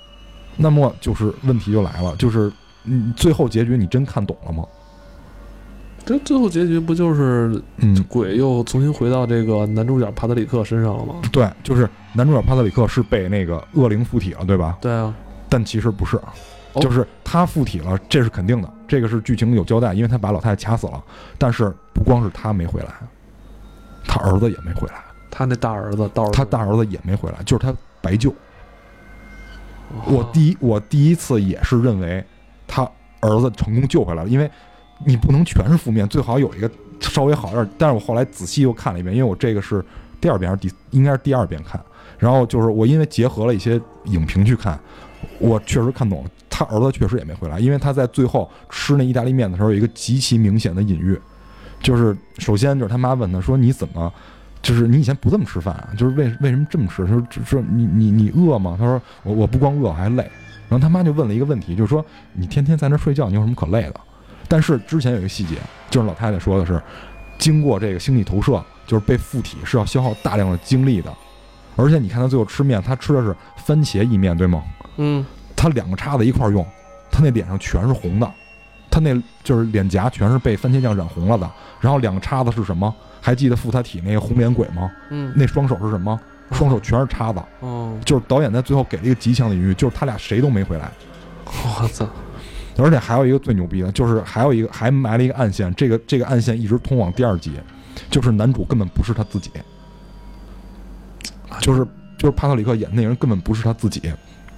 [0.56, 2.52] 那么就是问题就来了，就是
[2.84, 4.64] 嗯，最后结局你真看懂了吗？
[6.04, 11.14] 这最后结局不就是嗯，鬼又重新回到这个男主角帕特里克身上了吗？
[11.32, 14.76] 对，就是男主角帕特里克是被那个恶灵附体了，对吧？
[14.80, 15.14] 对啊，
[15.48, 16.16] 但其实不是，
[16.74, 21.02] 哦就是他附体了，这是肯定的，这个是剧情有交代，因为他把老太太掐死了。
[21.38, 22.88] 但是不光是他没回来，
[24.06, 28.30] 他儿子也没回来，他那大儿子到他大儿子也没回来，就是他白救。
[28.30, 28.34] 哦
[30.06, 32.24] 我第一我第一次也是认为
[32.66, 32.82] 他
[33.20, 34.50] 儿子成功救回来了，因为
[35.04, 37.70] 你不能全是负面，最好有一个稍微好一点。
[37.78, 39.84] 但是我后来仔细又看了一遍，因为我这个是
[40.20, 41.80] 第二遍还是第应该是第二遍看，
[42.18, 44.78] 然后就是我因为结合了一些影评去看，
[45.38, 51.18] 我确实看懂了，他儿子确实也没回来，因为他在最后吃那意大利面的时候有一个极其明显的隐喻，
[51.80, 54.12] 就是首先就是他妈问他说你怎么。
[54.64, 55.90] 就是你以前不这么吃饭啊？
[55.94, 57.04] 就是为为什么这么吃？
[57.04, 58.74] 他说说你你你饿吗？
[58.78, 60.22] 他说我我不光饿，我还累。
[60.70, 64.00] 然后他妈就问了一个问题，就是说你天天在那睡觉，你有什么可累的？
[64.48, 65.56] 但是之前有一个细节，
[65.90, 66.80] 就是老太太说的是，
[67.38, 71.12] 经过这个星际投射，就是被附体是要消耗大量的精力的。
[71.76, 74.62] 而且你看他最后吃面，他吃的是番茄意面，对吗？
[74.96, 75.24] 嗯
[75.56, 76.64] 他两个叉子一块儿用，
[77.10, 78.30] 他那脸上全是红的，
[78.90, 81.50] 他那就是脸颊全是被番茄酱染红了的。
[81.80, 82.94] 然后两个叉子是什么？
[83.20, 84.90] 还记得附他体那个红脸鬼吗？
[85.10, 86.20] 嗯，那双手是什么？
[86.52, 87.42] 双手全是叉子。
[87.60, 90.90] 哦，就是导演在最后给了一个极强的隐喻，就是他俩谁都没回来。
[91.46, 92.06] 我操，
[92.76, 97.52] 而且还有一个最牛逼的，就是还有一个还埋了一个暗线，这个这个暗线一直通往第二集，
[98.10, 99.50] 就是男主根本不是他自己，
[101.60, 101.86] 就是
[102.18, 104.02] 就是帕特里克演那人根本不是他自己，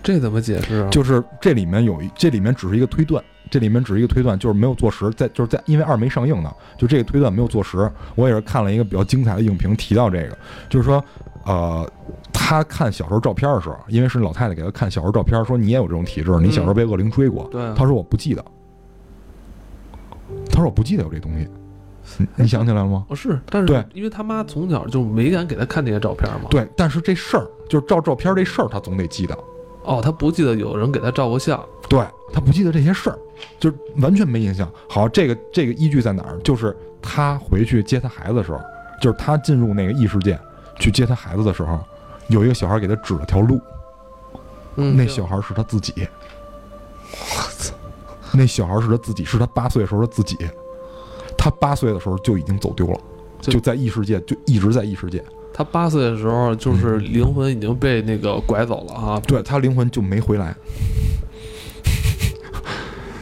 [0.02, 0.90] 这怎么解释啊？
[0.90, 7.90] 就是这里面有一这里面只是一个推断，这里面只是一个推断，就是没有坐实，在就是在因为二没上映呢，就这个推断没有坐实。
[8.14, 11.04] 我也是看了一个比较精彩的影评提到这个，就是说，
[11.44, 11.90] 呃，
[12.48, 17.48] 他看小时候照片的时候，因为是老太太给他看小时候照片，说你也有这种体质，你小时候被恶灵追过。
[17.50, 18.44] 对啊他说我不记得，
[20.48, 21.48] 他说我不记得有这东西，
[22.18, 23.04] 你你想起来了吗？
[23.08, 29.36] 哦是，但是对因为他妈从小就没敢给他看那些照片嘛。，对，但是这事儿就是照照片这事儿，他总得记得。
[29.82, 31.60] 哦，他不记得有人给他照过相。
[31.88, 32.00] 对
[32.32, 33.18] 他不记得这些事儿，
[33.58, 34.70] 就是完全没印象。
[34.88, 36.38] 好，这个这个依据在哪儿？
[36.44, 38.60] 就是他回去接他孩子的时候，
[39.02, 40.38] 就是他进入那个异世界
[40.78, 41.78] 去接他孩子的时候，
[42.28, 43.60] 有一个小孩给他指了条路，
[44.76, 45.92] 嗯，那小孩是他自己。
[47.12, 47.74] 我操
[48.32, 50.36] 那小孩是他自己，是他八岁的时候的自己。
[51.38, 53.00] 他八岁的时候就已经走丢了，
[53.40, 55.22] 就就在异世界，就一直在异世界。
[55.54, 59.20] 他八岁的时候，就是灵魂已经被那个拐走了啊。
[59.26, 60.54] 对他灵魂就没回来。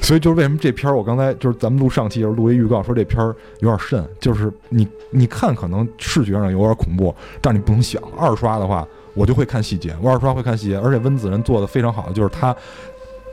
[0.05, 8.03] 所以就是为什么这片儿，我刚才就是咱们录上期就是录一预告，说这片儿有点瘆，就是你你看可能视觉上有点恐怖，但你不能想。
[8.19, 12.55] 二刷的话，我就会看细节，我二刷会看细节，而且温子仁做的非常好的，就是他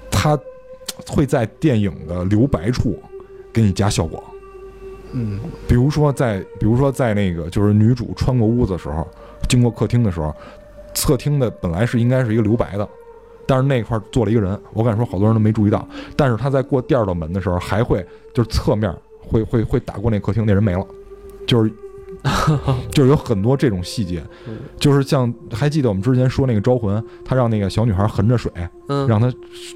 [0.09, 0.39] 他
[1.05, 2.97] 会在电影的留白处
[3.51, 4.23] 给你加效果。
[5.11, 9.05] 嗯，比如说在，比如说在那个就是女主穿过屋子的时候，
[9.49, 10.33] 经过客厅的时候，
[10.93, 12.87] 侧厅的本来是应该是一个留白的，
[13.47, 15.87] 但是那块儿坐了一个人，我敢说好多人都没注意到。
[16.15, 20.85] 但是他在过第二道门的时候，还会就是侧面会会会打过那客厅，那人没了，
[21.45, 21.71] 就是
[22.91, 28.51] 就是有很多这种细节嗯，就是像还记得我们之前说那个招魂，他让那个小女孩横着水，
[28.89, 29.31] 嗯，让他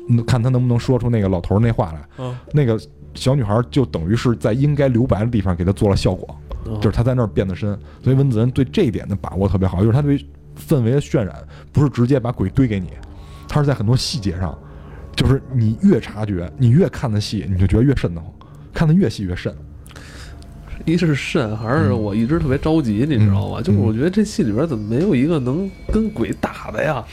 [0.09, 2.07] 嗯看他能不能说出那个老头儿那话来。
[2.19, 2.79] 嗯那个
[3.15, 6.35] 小女孩就等于是在应该留白的地方给他做了效果，
[6.67, 7.77] 嗯就是他在那儿变得深。
[8.03, 10.17] 所以温子仁对这一点的把握特别好，就是他对
[10.67, 11.35] 氛围的渲染
[11.71, 12.89] 不是直接把鬼堆给你，
[13.47, 14.57] 他是在很多细节上，
[15.15, 18.29] 就是你越察觉，你越看的细，你就觉得越瘆得慌，
[18.73, 19.53] 看的越细越瘆。
[20.83, 23.57] 一是肾，还是嗯我一直特别着急，你知道吗？
[23.59, 27.03] 嗯就是我觉得这戏里边怎么没有一个能跟鬼打的呀？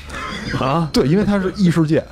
[0.60, 2.04] 啊，对，因为它是异世界，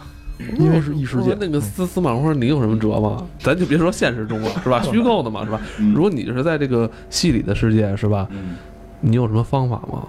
[0.59, 1.37] 因为是异世界。
[1.39, 3.27] 那个司司马光，你有什么辙吗？
[3.41, 4.81] 咱就别说现实中了，是吧？
[4.91, 5.61] 虚构的嘛，是吧？
[5.95, 8.27] 如果你是在这个戏里的世界，是吧？
[8.31, 8.57] 嗯，
[9.01, 10.07] 你有什么方法吗？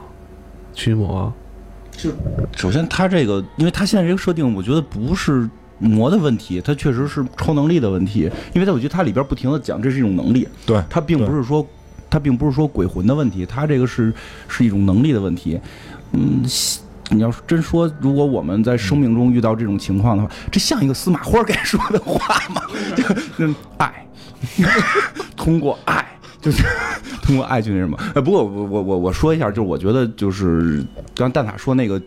[0.74, 1.34] 驱魔？
[2.56, 5.48] 首先他这个，因为他现在这个设定，我觉得不是
[5.80, 11.66] 魔的问题，他确实是超能力的问题，因为他我觉得他里边不停的讲这是一种能力，对，他并不是说
[12.10, 14.14] 他并不是说鬼魂的问题，他这个是
[14.48, 15.60] 是一种能力的问题。
[16.14, 16.44] 嗯，
[17.10, 22.62] 你要是真说，如果我们在生命中遇到这种情况的话，这像一个司马花该说的话吗？
[22.96, 23.04] 就
[23.38, 24.06] 嗯，爱，
[25.38, 26.06] 通过爱。
[26.42, 26.64] 就是
[27.22, 30.78] 通过爱去那什么，呃，不过我我我我说一下，就是我觉得就是
[31.16, 32.02] 刚刚蛋挞说那个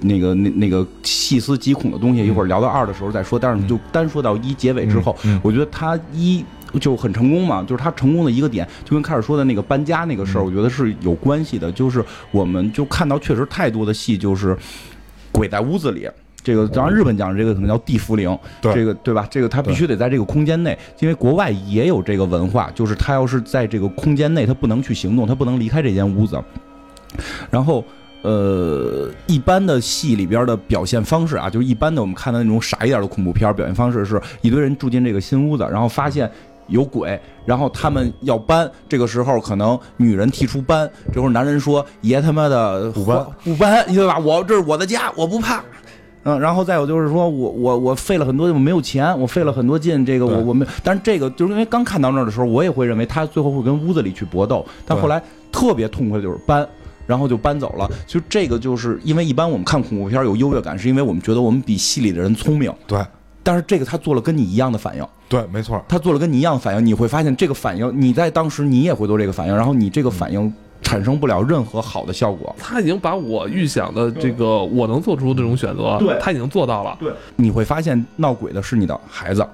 [0.00, 3.38] 那个那那个细思极恐的东西，一会儿聊到二的时候再说。
[3.38, 6.44] 但是就单说到一结尾之后，嗯嗯我觉得他一
[6.80, 11.70] 就很成功嘛，就是他成功的一个点，就跟开始说的那个搬家那个事儿，嗯我觉得是有关系的。
[11.72, 14.56] 就是我们就看到确实太多的戏，就是
[15.32, 16.08] 鬼在屋子里。
[16.46, 19.26] 这个当然，日本讲这个可能叫地茯苓，对这个对吧？
[19.28, 26.40] 这个他必须得在这个空间内，因为国外也有这个文化，就是他要是在这个空间内，他不能去行动，他不能离开这间屋子。
[27.50, 27.84] 然后，
[28.22, 36.30] 呃，一般的戏里边的表现方式啊，就是一般的我们看的那种傻一点的恐怖片表现方式，是一堆人住进这个新屋子，然后发现。
[36.68, 44.18] 有鬼，然后他们要搬，这个时候可能女人提出搬，这会儿男人说：“爷他妈的不搬不搬，对吧？
[44.18, 45.62] 我这是我的家，我不怕。”
[46.26, 56.68] 嗯，然后再有就是说我我我费了很多，我没有钱，我费了很多劲，这个我我没，但是这个就是因为刚看到那儿的时候，我也会认为他最后会跟屋子里去搏斗，但后来特别痛快的就是搬。
[57.06, 63.00] 然后就搬走了，就这个就是因为一般我们看恐怖片有优越感，是因为我们觉得我们比戏里的人聪明，对
[63.44, 65.80] 但是这个他做了跟你一样的反应，对，没错。
[65.86, 76.96] 他做了跟你一样的反应，你会发现这个反应你在当时你也会做这个反应，然后你这个反应产生不了任何好的效果，他已经把我预想的这个我能做出这种选择，对他已经做到了。
[77.00, 79.44] 对，你会发现闹鬼的是你的孩子，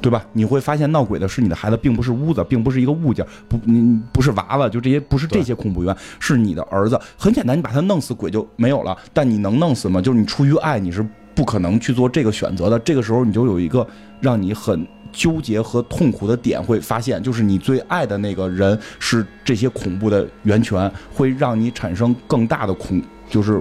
[0.00, 0.24] 对吧？
[0.32, 7.00] 你会发现闹鬼的是你的孩子，并不是屋子，并不是一个物件，不，你不是娃娃，就这些，不是这些恐怖源，是你的儿子。
[7.16, 8.96] 很简单，你把他弄死，鬼就没有了。
[9.12, 10.00] 但你能弄死吗？
[10.00, 12.78] 就是你出于爱，你是不可能去做这个选择的。
[12.78, 13.86] 这个时候，你就有一个
[14.20, 14.86] 让你很。
[15.18, 23.60] 纠结和痛苦的点会发现，就是你最爱的那个人是这些恐怖的源泉，会让你产生更大的恐，就是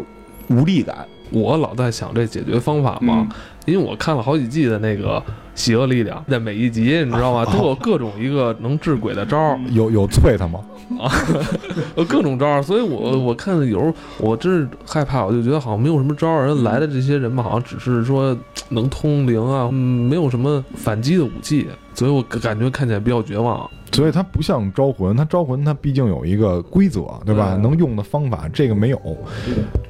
[0.50, 1.04] 无力感。
[1.32, 3.28] 我老在想这解决方法嘛，
[3.67, 5.19] 因为我看了好几季的那个
[5.53, 10.62] 《邪恶力量》，在每一集你知道吗， 都有各种一个能治鬼的招儿， 有有啐他吗？
[10.97, 11.12] 啊
[12.08, 18.36] 各种招儿，所以我我看有时候我真是害怕，我就觉得好像没有什么招儿，人来的这些人嘛，好像只是说
[18.69, 23.67] 能通灵啊，嗯，没有什么反击的武器，所以我感觉看起来比较绝望。
[23.91, 27.55] 所以它不像招魂，它招魂它毕竟有一个规则，对吧？
[27.55, 29.01] 对能用的方法，这个没有。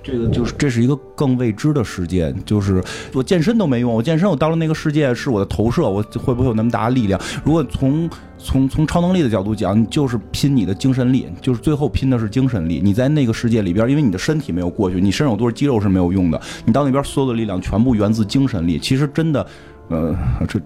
[0.01, 2.81] 这个就是这是一个更未知的世界，就是
[3.13, 7.19] 我健身都没用，我健身我到了那个世界是我的投射，我会不会有那么大的力量？
[7.43, 12.79] 如果从从从超能力的角度讲，你就是拼你的精神力，就是最后拼的是精神力。
[12.81, 18.79] 你在那个世界里边，因为你的身体没有过去，你身上有多少肌肉是没有用的，你到那边所有的力量全部源自精神力。
[18.79, 19.45] 其实真的，
[19.89, 20.15] 呃，
[20.47, 20.61] 这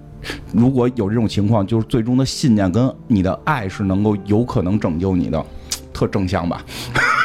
[0.54, 5.46] 如果有这种情况，就是最终的信念跟你的爱是能够有可能拯救你的，
[5.94, 6.64] 特正向吧？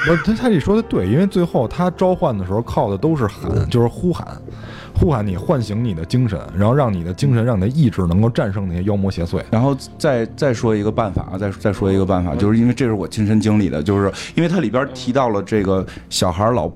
[0.07, 4.27] 不是他他这说的对，因为最后他召唤的时候靠的都是喊，就是呼喊，
[4.95, 9.43] 呼喊你，唤醒你的精神，然后让你的精神，让你的意志能够战胜那些妖魔邪祟。
[9.51, 16.71] 然后再再说一个办法啊，再再说一个办法，就是因为这是我亲身经历的，就是因为它里边提到了这个小孩老。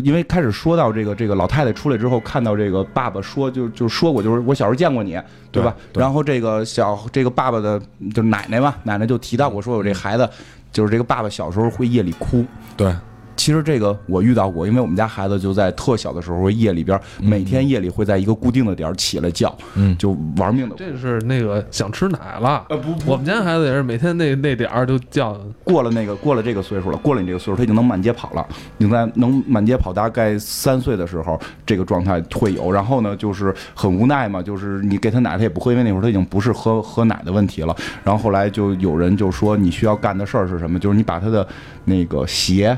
[0.00, 5.18] 因为开始说到这个这个老太太出来之后，看到这个爸爸说就就说过，就是我小时候见过你，
[5.50, 5.74] 对吧？
[5.92, 6.00] 对对。
[6.00, 7.80] 然后这个小这个爸爸的
[8.14, 10.28] 就奶奶嘛，奶奶就提到过，说我这孩子
[10.72, 12.44] 就是这个爸爸小时候会夜里哭，
[12.76, 12.94] 对，
[13.36, 20.74] 其实这个我遇到过，因为我们家孩子就在特小的时候，夜里边每天夜里会在一个固定的点儿起来叫，嗯，就玩命的。
[20.76, 22.64] 这是那个想吃奶了。
[22.68, 28.46] 呃不我们家孩子也是每天那那点儿就叫，过了那个过了这个岁数了，过了你这个岁数，他已经能满街跑了，
[28.78, 29.92] 已经在能满街跑。
[29.92, 32.72] 大概三岁的时候，这个状态会有。
[32.72, 37.74] 然后呢，就是很无奈嘛，就是你给他奶，他也不喝，因为那会儿他已经不是喝喝奶的问题了。
[38.02, 40.78] 然后后来就有人就说，你需要干的事儿是什么？
[40.78, 41.46] 就是你把他的
[41.84, 42.76] 那个鞋。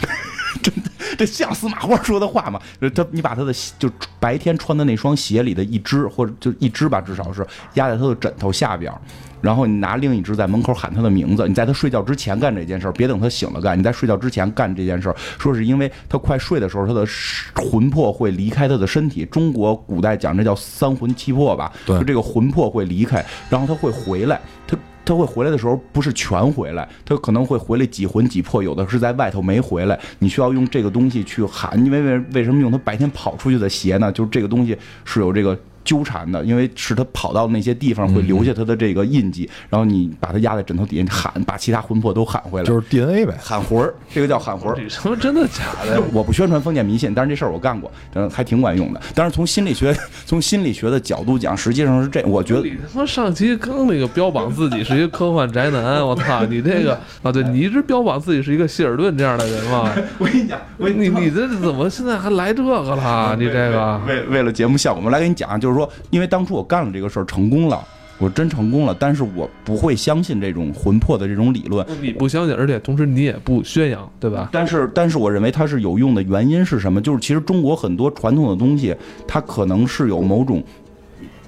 [0.62, 2.60] 真的，这像司马光说的话吗？
[2.94, 9.00] 他，你把他的就白天穿的那双鞋里的一只，或者就一只吧，至少是压在他的枕头下边儿，
[9.40, 11.48] 然后你拿另一只在门口喊他的名字。
[11.48, 13.78] 你在他睡觉之前干这件事儿，别等他醒了干。
[13.78, 17.06] 你在睡觉之前干这件事儿，说是因为他快睡的时候，他的
[17.54, 19.24] 魂魄会离开他的身体。
[19.26, 24.76] 中国古代讲这叫三魂七魄吧，对就这个魂魄会离开，然后他会回来，他。
[25.10, 29.98] 他会回来的时候不是全回来，他可能会回来几魂几魄，有的是在外头没回来。
[30.20, 34.12] 你需要用这个东西去喊，因为为为什么用他白天跑出去的鞋呢？
[34.12, 43.34] 就是这个东西是有这个纠缠的，因为是他跑到那些地方会留下他的这个印记，然后你把他压在枕头底下你喊，把其他魂魄都喊回来，就是 DNA 呗。
[43.42, 44.76] 喊魂儿，这个叫喊魂儿。
[44.80, 46.00] 你说真的假的？
[46.12, 49.00] 我不宣传封建迷信，但是这事儿我干过，嗯，还挺管用的。
[49.14, 56.44] 但是从心理学 从心理学的角度讲，实际上是这，我觉得你他妈上期刚那个标榜自己是一个科幻宅男，我操！
[56.46, 59.92] 你这个 啊，对你一直标榜自己是一个希尔顿这样的人嘛？
[60.18, 63.36] 我跟你讲，我你你这怎么现在还来这个了？
[63.38, 67.82] 你这个为为了节目效果，我们来给你讲，就是说，因为当初我干了这个事儿成功了，
[68.18, 71.86] 我真成功了，但是我不会相信这种魂魄的这种理论。
[72.00, 74.50] 你不相信，而且同时你也不宣扬，对吧？
[74.52, 77.00] 但是，但是我认为它是有用的原因是什么？
[77.00, 78.94] 就是其实中国很多传统的东西，
[79.26, 80.62] 它可能是有某种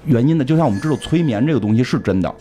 [0.05, 0.43] 原因的。
[0.43, 2.33] 就像我们知道催眠这个东西是真的，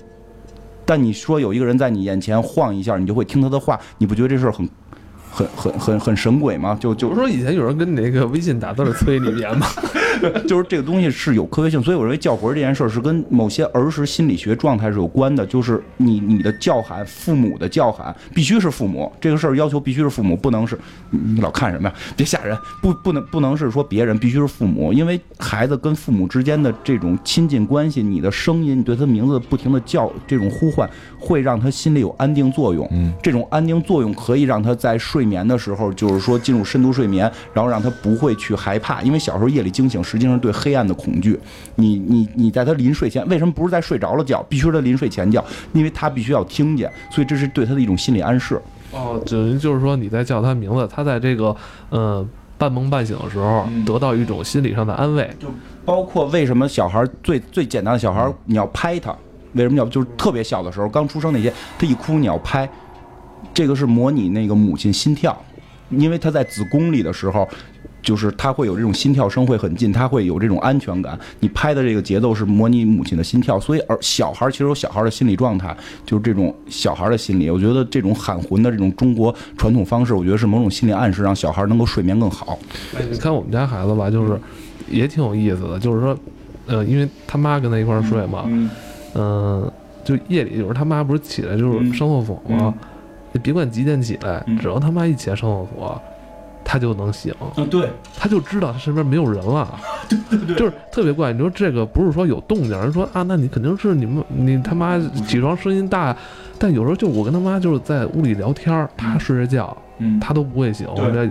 [0.85, 4.66] 但你说有一个人在你眼前晃一下，你就会听他的话，你不觉得这事儿很、
[5.33, 6.77] 很、很、很、很神鬼吗？
[6.79, 9.66] 就就不是说以前有人跟你那个微信打字儿催你眠吗？
[10.47, 15.45] 就是这个东西是有科学性，所以我认为叫魂儿这件事儿是跟某些儿时心理学状态是有关的。
[15.45, 20.79] 就是你你的叫喊，父母的叫喊必须是父母，这个事儿要求必须是父母，不能是
[21.11, 21.95] 你你老看什么呀？
[22.16, 32.87] 别吓人，不不能不能是说别人，必须是父母，因为孩子跟父母之间的这种亲近关系，你的声音，你对他名字不停的叫，这种呼唤会让他心里有安定作用。
[32.92, 41.39] 嗯，这种安定作用可以让他在睡眠的时候，就是说进入深度睡眠，然后让他不会去害怕，因为小时候夜里惊醒，实际上是对黑暗的恐惧。
[41.77, 45.45] 你你你在他临睡前，为什么不是在睡着了觉，必须是他临睡前叫？
[45.73, 48.61] 因为他必须要听见，所以这是对他的一种心理暗示。
[48.93, 51.57] 哦，等于就是说你在叫他名字，他在这个
[51.89, 52.27] 呃
[52.59, 55.31] 半梦半醒的时候嗯得到一种心理上的安慰。
[55.41, 55.49] 就
[55.85, 59.11] 包括为什么小孩最最简单的小孩你要拍他，
[59.55, 62.69] 为什么要就是特别小的时候刚出生那些，他一哭你要拍，
[63.55, 65.37] 这个是模拟那个母亲心跳，
[65.91, 67.49] 因为她在子宫里的时候。
[68.03, 71.17] 就是他会有这种心跳声会很近，他会有这种安全感。
[71.39, 75.73] 你拍的这个节奏是模拟母亲的心跳，所以而小孩儿其实有小孩儿的心理状态，
[76.05, 77.49] 就是这种小孩儿的心理。
[77.49, 82.59] 我觉得这种喊魂的这种中国传统方式，我觉得是某种心理暗示，让小孩儿能够睡眠更好。
[82.97, 84.37] 哎，你看我们家孩子吧，就是
[84.91, 86.19] 也挺有意思的，就是说，
[86.67, 88.69] 呃，因为他妈跟他一块儿睡嘛，嗯
[89.15, 89.73] 嗯、
[90.05, 92.75] 就夜里有时候他妈不是起来就是嗯上厕所吗？
[93.33, 96.01] 你别管几点起来，嗯只要他妈一起来上厕所，
[96.64, 99.79] 他就能醒，嗯，对，他就知道他身边没有人了，
[100.57, 101.33] 就是特别怪。
[101.33, 106.16] 你说这个不是说有动静，人说啊，那你肯定是你们你他妈起床声音大，
[106.59, 111.27] 但有时候就我跟他妈就是在屋里聊天儿，他睡着觉，嗯，他都不会醒，对我这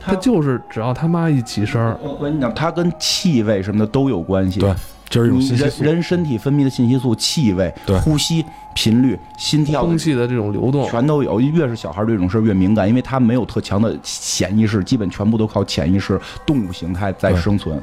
[0.00, 4.58] 他他就是只要他妈一起身儿，我我跟你讲，他跟气味什么的都有关系。
[4.58, 4.74] 对，
[5.12, 5.84] 这是一种信息素。
[5.84, 8.44] 人人身体分泌的信息素、气味、对呼吸
[8.74, 11.38] 频率、心跳空气的这种流动，全都有。
[11.38, 17.78] 越是小孩对这种事儿越敏感，因为他没有特强的潜意识，基本全部都靠潜意识、动物形态在生存。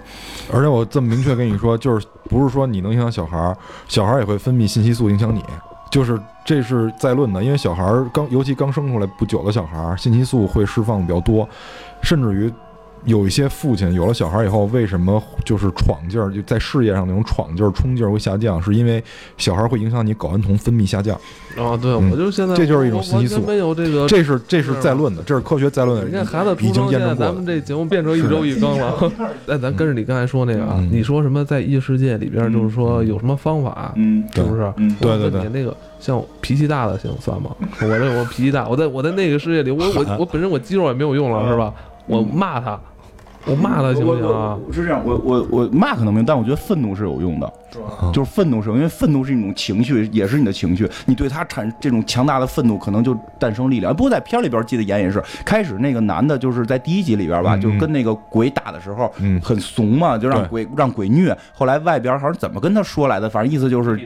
[0.52, 3.56] 而且我这么明确跟你说，就是不是说你能影响小孩儿，
[3.88, 5.44] 小孩儿也会分泌信息素影响你，
[5.92, 7.44] 就是这是在论的。
[7.44, 11.48] 因为小孩儿刚，尤其刚生出来不久的小孩儿，信息素会释放的比较多，
[12.02, 12.52] 甚至于
[13.06, 19.04] 有一些父亲有了小孩以后，为什么就是闯劲儿，就在事业上那种闯劲儿、冲劲儿会下降，是因为
[19.38, 21.16] 小孩会影响你睾丸酮分泌下降，
[21.58, 24.08] 啊，对，嗯我就现在这就是一种我信息素没有这个。
[24.08, 27.46] 这是这是在论的，这是科学在论的，你看孩子已经验证过咱们。
[27.46, 29.12] 这节目变成一周一更了。
[29.48, 34.72] 那，咱跟着你刚才说那个你说什么在异世界里边，就是说有什么方法，嗯是不是？
[34.78, 37.52] 嗯对对对你那个像脾气大的行算吗？
[37.82, 41.74] 我这我脾气大，我在我在那个世界里，我我 我本身我肌肉也没有用了，是吧？
[42.08, 42.80] 我骂他，
[43.50, 44.58] 我骂他行不行啊？
[44.72, 47.48] 是这样，我我我骂可能没用，但我觉得愤怒是有用的，
[48.00, 53.96] 啊就是愤怒是有，因为愤怒是一种情绪，也是你的情绪，你对他产这种强大的愤怒，可能就诞生力量。
[53.96, 61.36] 不过在片里边记得演也是，开始那个男的就是在第一集里边吧，嗯就是跟那个鬼打的时候，嗯很怂嘛，就让鬼让鬼虐。
[61.54, 64.00] 后来外边好像怎么跟他说来的，反正意思就是。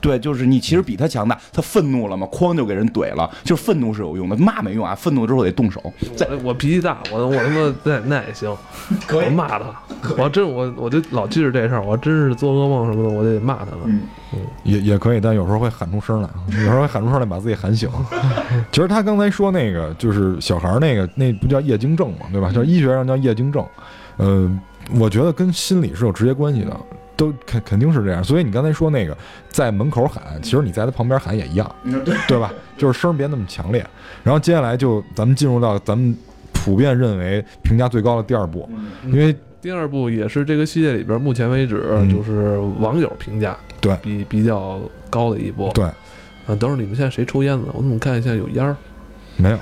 [0.00, 3.30] 对，就是你其实比他强大，他愤怒了嘛，哐就给人怼了。
[3.44, 5.80] 就是愤怒是有用的，骂没用啊，愤怒之后得动手。
[6.16, 8.56] 在我我脾气大，我我他妈那那也行，
[9.06, 9.64] 可以我骂他，
[10.16, 13.78] 我要真我我就老记着这事儿，我真是做噩梦什么的，我得骂他了。
[13.86, 14.02] 嗯
[14.62, 17.88] 也也可以，但有时候会喊出声来，有时候会喊出声来把自己喊醒。
[18.70, 22.52] 其实他刚才说那个就是小孩儿那个，那不叫夜惊症嘛，对吧？
[22.52, 23.64] 叫医学上叫夜惊症。
[24.18, 24.50] 呃，
[24.98, 26.76] 我觉得跟心理是有直接关系的，
[27.18, 28.24] 都肯肯定是这样。
[28.24, 29.14] 所以你刚才说那个
[29.50, 32.50] 在门口喊，其实你在他旁边喊也一样，对，对吧？
[32.78, 33.84] 就是声儿别那么强烈。
[34.22, 36.16] 然后接下来就咱们进入到咱们
[36.52, 38.66] 普遍认为评价最高的第二部，
[39.06, 45.70] 因为第二部也是这个系列里边目前为止嗯就是网友评价对比比较高的一部。
[45.74, 45.94] 对啊，
[46.46, 47.66] 等会儿你们现在谁抽烟呢？
[47.72, 48.76] 我怎么看一下有烟儿？
[49.36, 49.58] 没有。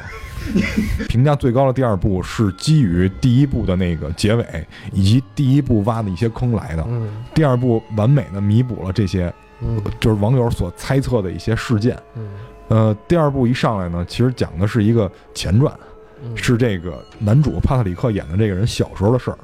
[1.09, 4.44] 评价最高的第二部是基于第一部的那个结尾
[4.92, 7.09] 以及第一部挖的一些坑来的，嗯。
[7.34, 9.80] 第二部完美的弥补了这些嗯。
[10.01, 11.97] 就是网友所猜测的一些事件。
[12.14, 12.28] 嗯。
[12.68, 15.72] 呃，第二部一上来呢，其实讲的是一个前传，
[16.24, 19.38] 嗯，是这个男主帕特里克演的这个人小时候的事儿，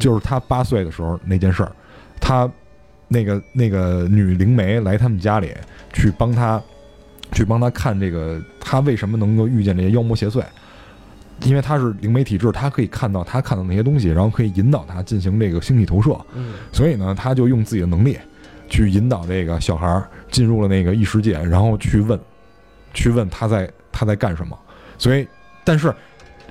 [0.00, 1.70] 就是他八岁的时候那件事儿，
[2.20, 2.50] 他
[3.06, 5.52] 那个那个女灵媒来他们家里
[5.92, 6.60] 去帮他
[7.32, 10.42] 去帮他看这个他为什么能够遇见这些妖魔邪祟，
[11.42, 16.54] 因为他是灵媒体质，他可以看到他看到那些东西，然后可以引导他进行这个星体投射，嗯。
[16.72, 18.18] 所以呢，他就用自己的能力
[18.68, 22.18] 去引导这个小孩儿进入了那个异世界，然后去问，
[22.94, 24.58] 去问他在他在干什么。
[24.98, 25.26] 所以，
[25.64, 25.94] 但是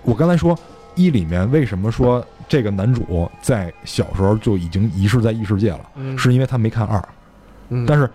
[0.04, 0.58] 我刚才说
[0.94, 7.04] 一里面为什么说这个男主在小时候就已经遗失在异世界了，嗯，是因为他没看二。
[7.70, 8.08] 嗯，但是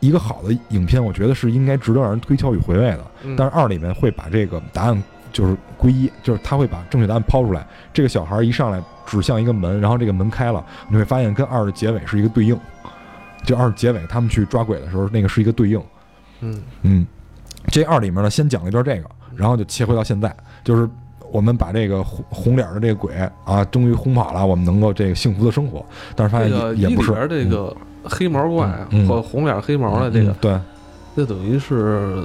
[0.00, 3.06] 一个好的影片，我觉得是应该值得让人推敲与回味的。
[3.22, 7.66] 嗯但是二里面会把这个答案就是归一，就是他会把正确答案抛出来。
[7.92, 12.58] 这个小孩一上来指向一个门，然后这个门开了，你会发现跟二的结尾是一个对应。
[13.44, 15.82] 就二结尾他们去抓鬼的时候，那个是一个对应。
[16.40, 17.06] 嗯嗯，
[17.68, 20.34] 这二里面呢，先讲了一段这个，然后就切回到现在，
[20.64, 20.88] 就是
[21.30, 25.84] 我们把这个红红脸的这个鬼啊，终于轰跑了，我们能够这个幸福的生活。
[26.14, 28.68] 但是发现这个也也不是里边这个黑毛怪
[29.06, 30.60] 或红脸黑毛的这个嗯，对，
[31.14, 32.24] 那等于是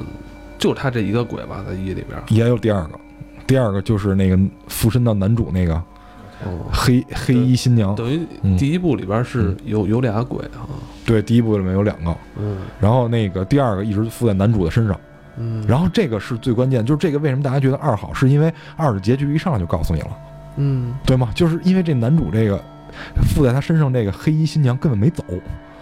[0.57, 2.21] 就他这一个鬼吧，在一里边。
[2.27, 2.99] 也有第二个，
[3.45, 5.75] 第二个就是那个附身到男主那个
[6.43, 7.95] 哦，黑黑衣新娘。
[7.95, 10.63] 等于嗯第一部里边是有有俩鬼啊。
[11.05, 14.99] 对，第一部里面有两个，嗯然后那个第二个一直附在男主的身上。
[15.37, 20.17] 嗯，然后这个是最关键，就是这个为什么大家觉得二好，是因为二的结局一上来就告诉你了，
[20.55, 21.29] 嗯对吗？
[21.35, 22.57] 就是因为这男主这个
[23.23, 25.23] 附在他身上这个黑衣新娘根本没走，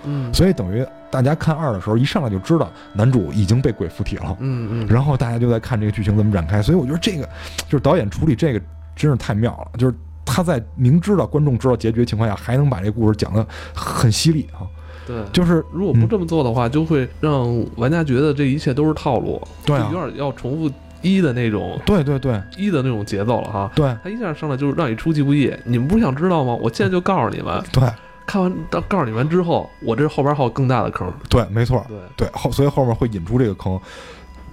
[0.06, 0.34] 嗯。
[0.34, 6.62] 所以等于大家看二的时候一上来就知道男主已经被鬼附体了，嗯嗯，然后大家就在看这个剧情怎么展开。
[6.62, 7.28] 所以我觉得这个
[7.68, 8.62] 就是导演处理这个
[8.96, 9.96] 真是太妙了，就是
[10.26, 14.66] 他在明知道观众知道结局的情况下，还能把这故事讲得很犀利啊，
[15.06, 15.24] 对。
[15.32, 20.72] 就是如果不这么做的话，就会让玩家觉得这一切都是套路，对啊有点要重复
[21.04, 23.72] 一的那种对对对一的那种节奏了哈。
[23.76, 26.56] 对他一下上来就是让你出其不意，你们不是想知道吗？
[26.56, 27.84] 我现在就告诉你们， 对
[28.26, 31.14] 看完到告诉你们之后，我这后边还有更大的坑。
[31.30, 33.80] 对，没错，对，对后所以后面会引出这个坑，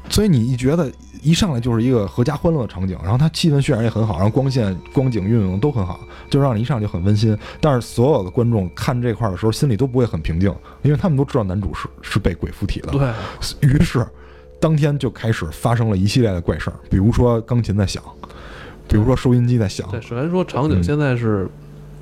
[0.09, 0.91] 所以你一觉得
[1.23, 7.39] 一上来就是一个合家欢乐的场景，然后它气氛渲染也很好，然后光线、光景运用都很好，就让你一上来就很温馨。
[7.61, 12.91] 但是所有的观众看这块儿的时候，心里都不会很平静，因为他们都知道男主是是被鬼附体的。
[12.91, 13.09] 对，
[13.61, 14.05] 于是，
[14.61, 18.03] 当天就开始发生了一系列的怪事儿，比如说钢琴在响，
[18.87, 20.85] 比如说收音机在响，对，首先说场景嗯。
[20.85, 21.49] 现在是，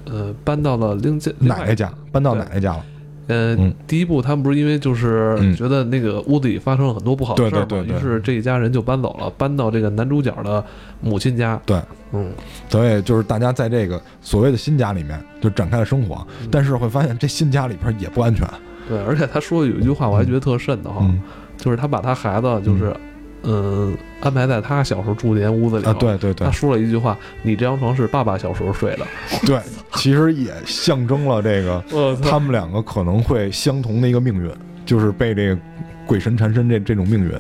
[0.06, 1.92] 呃，搬到了另家奶奶家？
[2.10, 2.84] 搬到奶奶家了。
[3.28, 3.72] 呃，嗯。
[3.86, 10.64] 第一步他们不是因为就是嗯觉得那个屋子里发生了很多不好的事儿嘛，于是这一家人就搬走了，搬到这个男主角的
[11.00, 11.60] 母亲家。
[11.64, 11.80] 对，
[12.12, 12.32] 嗯，
[12.68, 16.48] 所以就是大家在这个所谓的新家里面就展开了生活，嗯。
[16.50, 18.48] 但是会发现这新家里边也不安全。
[18.88, 21.20] 对，而且他说有一句话我还觉得特瘆得慌，嗯
[21.58, 22.96] 就是他把他孩子就是，
[23.42, 25.84] 嗯，安排在他小时候住的那间屋子里。
[25.84, 29.06] 啊，对对对他说了一句话：“你这张床是爸爸小时候睡的。
[29.44, 29.60] 对，
[29.94, 31.84] 其实也象征了这个
[32.22, 34.50] ”他们两个可能会相同的一个命运，
[34.86, 35.58] 就是被这个
[36.06, 37.32] 鬼神缠身这这种命运。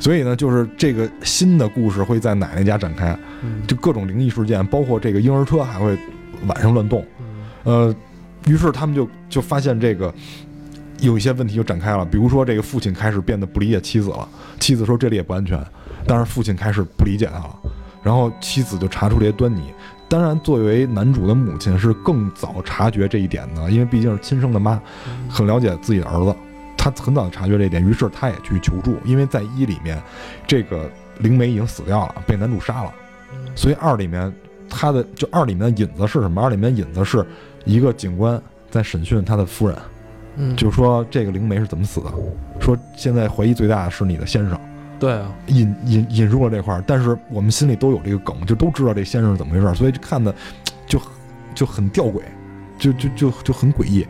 [0.00, 5.96] 所以呢，就是这个新的故事会在奶奶家展开，嗯就各种灵异事件，包括这个婴儿车还会
[6.46, 7.04] 晚上乱动。
[7.20, 7.24] 嗯
[7.64, 7.94] 呃，
[8.46, 10.12] 于是他们就就发现这个
[11.00, 14.28] 有一些问题就展开了，比如说这个父亲开始变得不理解妻子了，
[14.58, 15.62] 妻子说这里也不安全，
[16.06, 17.56] 但是父亲开始不理解他了，
[18.02, 19.62] 然后妻子就查出这些端倪。
[20.08, 24.80] 当然，作为男主的母亲是更早察觉这一点的，因为毕竟是亲生的妈，
[25.28, 26.34] 很了解自己的儿子。
[26.76, 28.96] 她很早就察觉这一点，于是她也去求助。
[29.04, 30.00] 因为在一里面，
[30.46, 30.88] 这个
[31.18, 32.94] 灵媒已经死掉了，被男主杀了，
[33.56, 34.32] 所以二里面
[34.68, 36.42] 他的就二里面的引子是什么？
[36.42, 37.26] 二里面引子是
[37.64, 38.40] 一个警官
[38.70, 39.76] 在审讯他的夫人，
[40.36, 42.12] 嗯，就说这个灵媒是怎么死的，
[42.60, 44.58] 说现在怀疑最大的是你的先生。
[44.98, 50.34] 对啊，引引引入了这块儿，但是我们心里都有这个梗，就都知道这先生是怎么回事儿，所以就看的
[50.86, 51.00] 就
[51.54, 52.22] 就很吊诡，
[52.78, 54.06] 就就就就很诡异，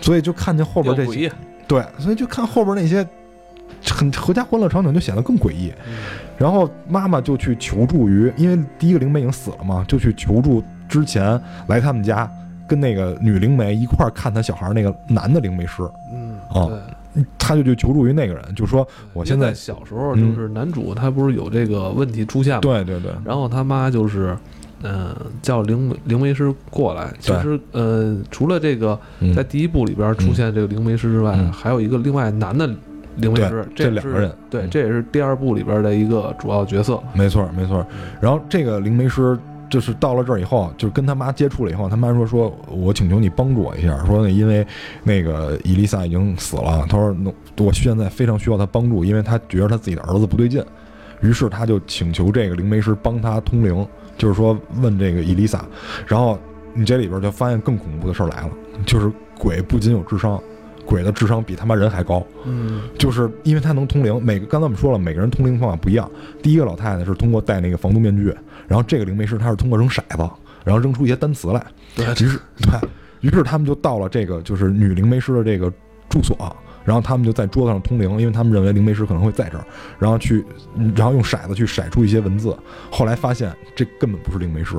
[0.00, 1.32] 所以就看见后边这些，
[1.66, 3.04] 对，所以就看后边那些
[3.90, 5.72] 很合家欢乐场景就显得更诡异。
[6.36, 12.30] 然后妈妈就去求助于，因为第一个灵媒已经死了嘛，就去求助之前来他们家
[12.68, 16.78] 跟那个女灵媒一块儿看他小孩儿那个男的灵媒师，嗯，哦对。
[17.36, 22.60] 他就就求助于那个人，就说我现在小时候就是男主他不是有这个问题出现吗？
[22.60, 24.36] 对对对，然后他妈就是，
[24.84, 27.12] 嗯、叫灵灵媒师过来。
[27.18, 32.68] 其实，呃，除了这个嗯在第一部里边出现这个灵媒师之外，嗯还有一个另外男的
[33.16, 37.02] 灵媒师，对这两个人对，嗯这也是第二部里边的一个主要角色。
[37.14, 37.84] 没错没错。
[38.20, 39.36] 然后这个灵媒师
[39.68, 44.66] 就是到了这儿以后，就是跟他妈接触了以后，他妈说说我请求你帮助我一下，说那因为
[45.02, 47.16] 那个伊丽莎已经死了，他说
[47.58, 50.64] 我现在非常需要他帮助，因为他觉得他自己的儿子不对劲，
[51.20, 55.64] 于是他就请求这个灵媒师帮他通灵，就是说问这个伊丽莎，
[56.06, 56.38] 然后
[56.74, 58.50] 你这里边就发现更恐怖的事儿来了，
[58.86, 60.40] 就是鬼不仅有智商。
[60.86, 64.24] 鬼的智商比他妈人还高，嗯就是因为他能通灵。
[64.24, 66.10] 每个刚才我们说了，每个人通灵方法不一样。
[66.42, 68.34] 第一个老太太是通过戴那个防毒面具，
[68.68, 70.30] 然后这个灵媒师他是通过扔骰子，
[70.64, 71.66] 然后扔出一些单词来。
[71.96, 72.88] 对，于是对，
[73.22, 75.72] 于是他们就到了这个就是女灵媒师的这个
[76.08, 76.36] 住所，
[76.84, 79.64] 然后他们就在桌子上通灵，因为他们认为灵媒师可能会在这儿，
[79.98, 80.44] 然后去，
[80.94, 82.56] 然后用骰子去骰出一些文字。
[82.90, 84.76] 后来发现这根本不是灵媒师，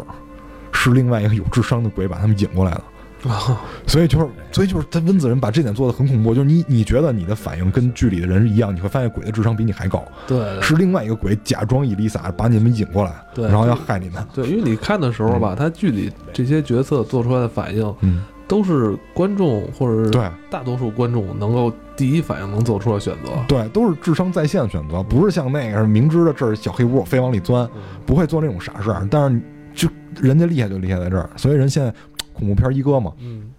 [0.72, 2.84] 是另外一个有智商的鬼把他们引过来的。
[3.28, 14.26] 啊 所以就是，所以就是他温子仁把这点做的很恐怖，就是你你觉得你的反应跟剧里的人是一样，你会发现鬼的智商比你还高，对是另外一个鬼假装伊丽莎把你们引过来，对然后要害你们。
[14.34, 23.32] 对，因为你看的时候吧，他剧里这些角色做出来的反应，嗯，都是观众或者是对大多数观众能够第一反应能做出的选择。
[23.47, 29.07] 对，都是智商在线的选择，不是像那个明知道这是小黑屋，我非往里钻，嗯不会做那种傻事儿。
[29.11, 29.41] 但是
[29.76, 29.88] 就
[30.20, 31.93] 人家厉害就厉害在这儿，所以人现在
[32.40, 33.52] 恐怖片一哥嘛，嗯。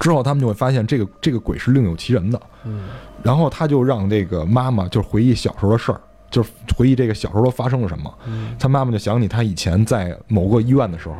[0.00, 2.88] 之后他们就会发现这个这个鬼是另有其人的，嗯。
[3.22, 8.14] 然后他就让这个妈妈就回忆小时候的事儿，就是回忆这个小时候都发生了什么。
[8.26, 11.16] 嗯，他妈妈就想起他以前在某个医院的时候，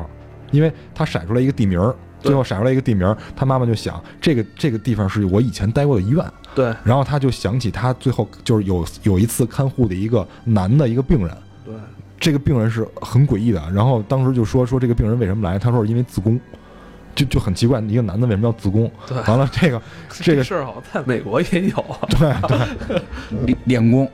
[0.51, 6.73] 因为他甩出来一个地名儿，最后闪出来一个地名儿，他妈妈就想这个这个地方是我以前待过的医院，对。
[6.83, 11.73] 然后他就想起他最后就是有有一次看护的一个男的一个病人，对，
[12.19, 16.39] 这个病人是很诡异的，然后当时就说说这个病人为什么来，他说是因为子宫。
[17.19, 18.89] 就就很奇怪，一个男的为什么要自宫？
[19.05, 21.99] 对完了，这个这个事儿好像在美国也有啊。
[22.07, 23.01] 对对
[23.45, 24.09] 练练功，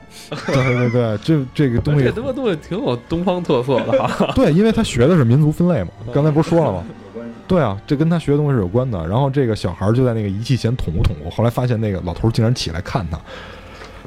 [0.46, 4.32] 对对对，这这个东西这他妈东西挺有东方特色的哈。
[4.34, 6.84] 对，因为他学的是民族分类嘛，刚才不是说了吗？
[7.46, 9.06] 对啊，这跟他学的东西是有关的。
[9.06, 13.20] 然后这个小孩就在那个仪器前捅咕捅咕，后来发现那个老头竟然起来看他，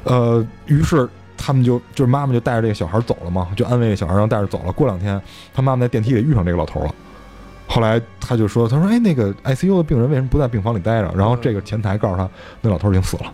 [0.04, 4.72] 呃，于是他们就就是妈妈就带着这个小孩走了嘛，就安慰这小孩，然后带着走了。
[4.72, 5.18] 过两天，
[5.54, 6.94] 他妈妈在电梯里遇上这个老头了。
[7.70, 12.28] 后来他就说：“他说，哎，那个 ICU 的病人为什么不在病房里待着？”然后这个前台告诉他，
[12.60, 13.32] 那老头已经死了。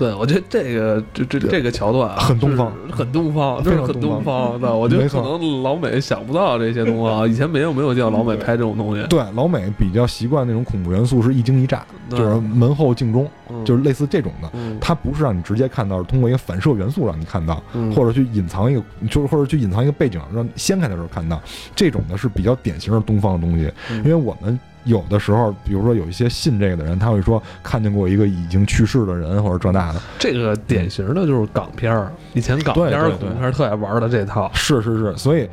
[0.00, 4.74] 对，我觉得这个这这这个桥段啊很东方很东方， 非常这是很东东方方的。
[4.74, 9.06] 我觉得可能老美想不到这些东西啊，以前没有没有见过老美拍这种东西。
[9.08, 14.48] 对，老美比较习惯那种恐怖元素是一惊一乍，就是门后镜中，嗯就是类似这种的。
[14.54, 21.38] 嗯它不是让你直接看到，是通过一个反射元素让你看到，嗯或者去隐藏一个，就是或者去隐藏一个背景，让你掀开的时候看到。
[21.76, 30.00] 这种的是比较典型的东方的东西，嗯因为我们有的时候，比如说有一些信这个的人，他会说看见过一个已经去世的人，或者这那的。
[30.18, 34.50] 这个典型的就是港片儿，以前港片儿对对对恐怖片儿特爱玩的这套。
[34.54, 35.48] 是是是，所以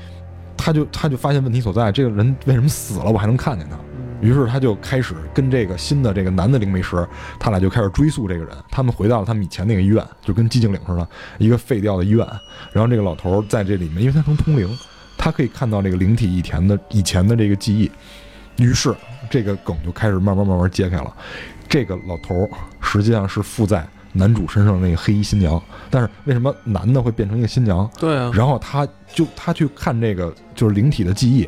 [0.55, 3.77] 他就他就发现问题所在，这个人为什么死了，我还能看见他？
[4.19, 7.07] 于是他就开始跟这个新的这个男的灵媒师，
[7.37, 8.49] 他俩就开始追溯这个人。
[8.71, 11.07] 他们回到了他们以前那个医院，就跟寂静岭似的，
[11.37, 12.25] 一个废掉的医院。
[12.73, 14.67] 然后这个老头儿在这里面，因为他能通灵，
[15.19, 17.91] 他可以看到这个灵体以前的以前的这个记忆。
[18.57, 18.93] 于是
[19.29, 21.13] 这个梗就开始慢慢慢慢揭开了。
[21.69, 22.49] 这个老头儿
[22.81, 27.89] 实际上是附在男主身上的那个黑衣新娘，但是为什么男的会变成一个新娘？
[27.99, 31.47] 对啊，然后他就他去看这个就是灵体的记忆，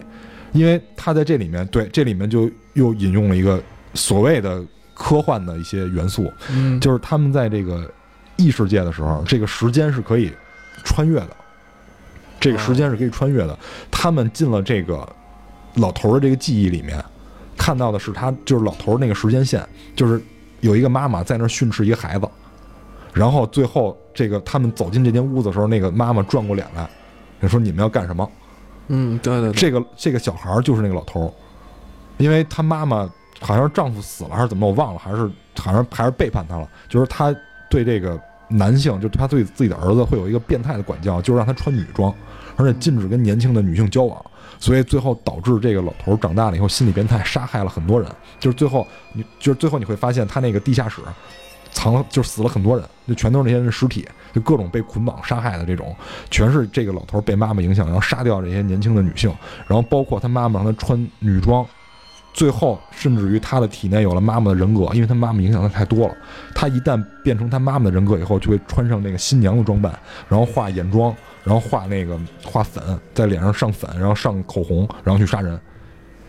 [0.52, 3.62] 因为他在这里面对这里面就又引用了一个
[3.94, 7.90] 所谓的科幻的一些元素，嗯，就是他们在这个
[8.36, 10.32] 异世界的时候，这个时间是可以
[10.84, 11.30] 穿越的，
[12.40, 13.58] 这个时间是可以穿越的。
[13.90, 15.08] 他们进了这个
[15.76, 17.04] 老头儿的这个记忆里面，
[17.58, 20.22] 看到的是他就是老头儿那个时间线，就是
[20.62, 22.28] 有一个妈妈在那儿训斥一个孩子，
[23.14, 28.30] 然后最后这个他们走进这间屋子的时候，那个妈妈转过脸来，说你们要干什么？
[28.88, 31.32] 嗯，对对对，这个这个小孩儿就是那个老头儿，
[32.18, 33.10] 因为他妈妈
[33.40, 37.34] 好像是丈夫死了还是怎么，我忘了，还是好像还是背叛他了，就是他
[37.70, 42.12] 对这个男性，就他对自己的儿子会有一个变态的管教，就是让他穿女装，
[42.56, 44.26] 而且禁止跟年轻的女性交往，
[44.60, 48.08] 所以最后导致这个老头长大了以后心理变态，杀害了很多人，
[48.40, 51.02] 就是最后你就是最后你会发现他那个地下室。
[51.72, 54.04] 藏了就死了很多人，就全都是那些人尸体，
[54.34, 55.96] 就各种被捆绑杀害的这种，
[56.32, 59.32] 全是这个老头被妈妈影响，然后杀掉这些年轻的女性，
[59.68, 61.64] 然后包括他妈妈让他穿女装，
[62.34, 66.18] 最后甚至于他的体内有了妈妈的人格，因为他妈妈影响他太多了。
[66.56, 69.98] 他一旦变成他妈妈的人格以后，就会穿上那个新娘的装扮，
[70.28, 71.16] 然后画眼妆，
[71.50, 75.60] 然后画那个画粉，在脸上上粉，然后上口红，然后去杀人。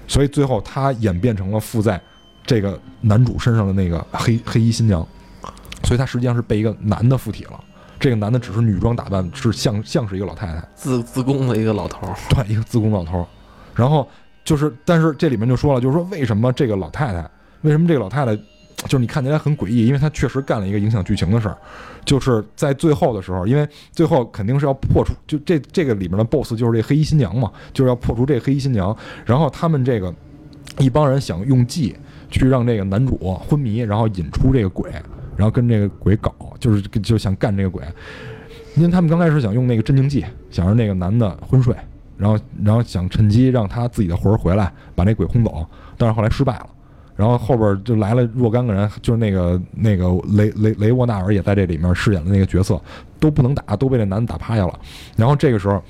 [0.09, 2.01] 所以最后他演变成了附在
[2.47, 5.07] 这个男主身上的那个黑黑衣新娘。
[5.85, 7.63] 所以他实际上是被一个男的附体了，
[7.99, 13.27] 这个男的只是女装打扮，是像像是一个老太太，自自宫的一个老头儿，对，一个自宫老头儿。
[13.75, 14.09] 然后
[14.43, 18.35] 就是，但是这里面就说了，就是说为什么这个老太太，为什么这个老太太，
[18.85, 21.57] 就是你看起来很诡异，因为他确实干了一个影响剧情的事儿，
[22.05, 30.15] 就是在最后的时候，因为最后肯定是要破除，就这这个里面的 BOSS 就是这黑衣新娘嘛，就是要破除这黑衣新娘，然后他们这个
[30.79, 31.97] 一帮人想用计
[32.31, 33.17] 去让这个男主
[33.49, 34.91] 昏迷，然后引出这个鬼。
[35.37, 37.83] 然后跟这个鬼搞，就是就想干这个鬼，
[38.77, 41.75] 因为他们刚开始想用那个镇静剂，想让那个男的昏睡，
[42.19, 45.67] 然后然后想趁机让他自己的魂回来，把那鬼轰走，
[45.97, 46.67] 但是后来失败了。
[47.21, 52.81] 然后后边就来了若干个人，就是那个那个雷雷雷沃纳尔也在这里面饰演的那个角色，
[53.19, 54.81] 都不能打，都被那男的打趴下了。
[55.17, 55.83] 然后这个时候，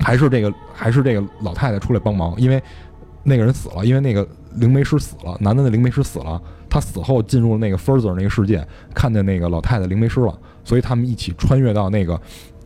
[0.00, 2.60] 还是这个还是这个老太太出来帮忙，因为
[3.22, 6.42] 那个人死了，因为那个灵媒师死了，男的那灵媒师死了。
[6.70, 8.62] 他死后进入了那个 Further 那个世界，
[8.94, 12.20] 看见那个老太太灵媒师了，所以他们一起穿越到那个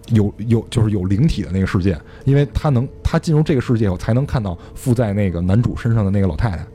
[0.08, 6.66] 有有就是有灵体的那个世界，因为他能他进入这个世界后才能看到附在那个男主身上的那个老太太。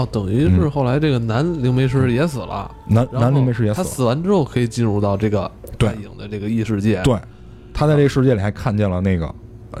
[0.00, 3.84] 哦，等于是后来这个男灵媒师也死了，男男灵媒师也死了。
[3.84, 7.00] 他死完之后可以进入到这个对影的这个异世界。
[7.02, 7.16] 对，
[7.72, 9.32] 他在这个世界里还看见了那个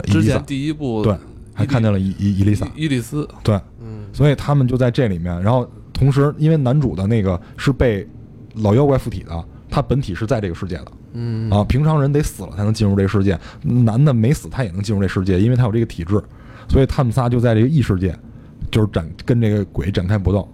[0.04, 1.16] 之前第一部对，
[1.54, 5.68] 还看见了伊伊伊丽莎伊丽丝对，嗯，所以他们就在这里面，然后。
[5.92, 8.08] 同时，因为男主的那个是被
[8.54, 16.18] 老妖怪附体的，他本体是在这个世界的，嗯啊，平常人得死了才能进入这个世界，男的没死他也能进入这世界，因为他有这个体质，
[16.70, 18.18] 所以他们仨就在这个异世界，
[18.70, 20.48] 就是展跟这个鬼展开搏斗。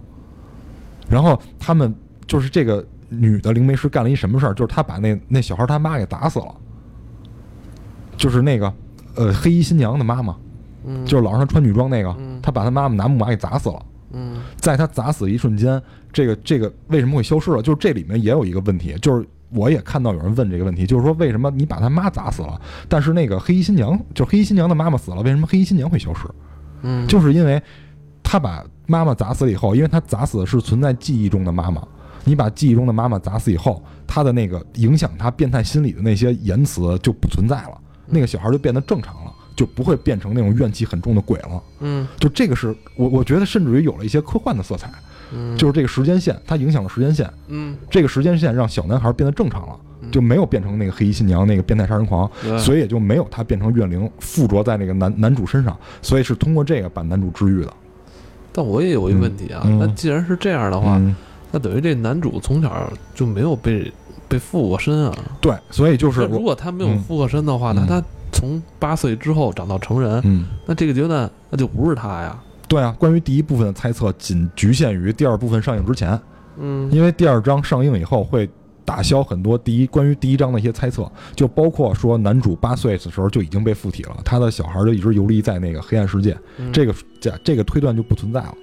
[1.09, 1.93] 然后他们
[2.25, 4.53] 就是这个女的灵媒师干了一什么事儿？
[4.53, 6.53] 就是她把那那小孩他妈给打死了，
[8.17, 8.73] 就是那个
[9.15, 10.35] 呃黑衣新娘的妈妈，
[10.85, 13.85] 嗯，就是老让她穿女装那个，她把她妈妈拿木马给砸死了。
[14.11, 17.61] 嗯，在她砸死的一瞬间，这个这个为什么会消失了？
[17.61, 22.59] 就是这里面也有一个问题，就是我也看到有人问这个问题，就是说为什么你把他妈砸死了，
[22.89, 26.27] 但是那个黑衣新娘，就是黑衣新娘的妈妈死了，为什么黑衣新娘会消失？
[26.81, 27.61] 嗯，就是因为
[28.29, 31.81] 他把妈妈砸死了以后，因为他砸死的是存在记忆中的妈妈，
[32.25, 39.33] 你把记忆中的妈妈砸死以后，他的那个影响他变态心理的那些言辞就不存在了，那个小孩就变得正常了。
[39.55, 41.63] 就不会变成那种怨气很重的鬼了。
[41.79, 44.87] 嗯，就这个是我我觉得甚至于有了一些科幻的色彩。
[45.33, 47.27] 嗯，就是这个时间线，它影响了时间线。
[47.47, 49.75] 嗯，这个时间线让小男孩变得正常了，
[50.11, 55.75] 就没有变成那个黑衣新娘那个变态杀人狂，所以也就没有他变成怨灵附着在那个男男主身上。
[56.03, 57.73] 所以是通过这个把男主治愈的。
[58.57, 60.99] 但我也有一个问题啊，那既然是这样的话，
[61.51, 63.93] 那等于这男主从小就没有被
[64.27, 65.15] 被附过身啊？
[65.39, 68.03] 对，所以就是如果他没有附过身的话，那他。
[68.33, 72.37] 从八岁之后长到成人，嗯，那这个阶段那就不是他呀。
[72.67, 76.19] 对啊，关于第一部分的猜测仅局限于第二部分上映之前，
[76.59, 78.47] 嗯，因为第二章上映以后会
[78.87, 86.37] 打消很多第一关于第一章的一些猜测，就包括说男主八岁的时候就已经被附体了，他的小孩就一直游离在那个黑暗世界，
[86.71, 88.53] 这个这这个推断就不存在了。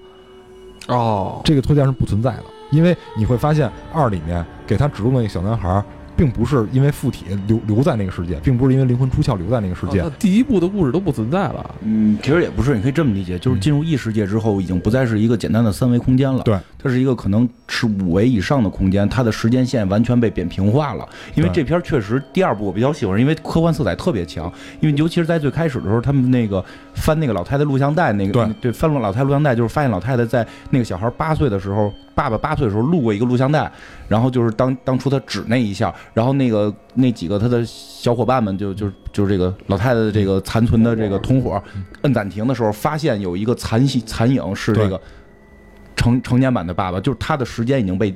[0.88, 5.84] 哦，这个推断是不存在的，因为你会发现二里面给他指路的那个小男孩。
[6.16, 10.00] 并不是因为附体留留在那个世界，并不是因为灵魂出窍留在那个世界。
[10.00, 11.74] 那第一部的故事都不存在了。
[11.82, 16.42] 嗯，其实也不是，你可以这么理解，就是进入异世界之后，已经不再是一个简单的三维空间了。
[16.44, 21.08] 对，它是一个可能是五维以上的空间，它的时间线完全被扁平化了。
[21.34, 24.52] 因为这片确实第二部我比较喜欢，因为科幻色彩特别强。
[24.80, 31.92] 因为尤其是在最开始的时候，他们那个翻那个老太太录像带，那个对对，翻了老太太录像带，就是发现老太太在那个小孩八岁的时候。
[32.14, 33.70] 爸爸八岁的时候录过一个录像带，
[34.08, 41.62] 然后就是当当初他指那一下，然后那个那几个他的小伙伴们就就就是这个老太太的这个残存的这个同伙，
[42.02, 45.00] 摁暂停的时候，发现有一个残戏残影是这个
[45.96, 48.14] 成成年版的爸爸，就是他的时间已经被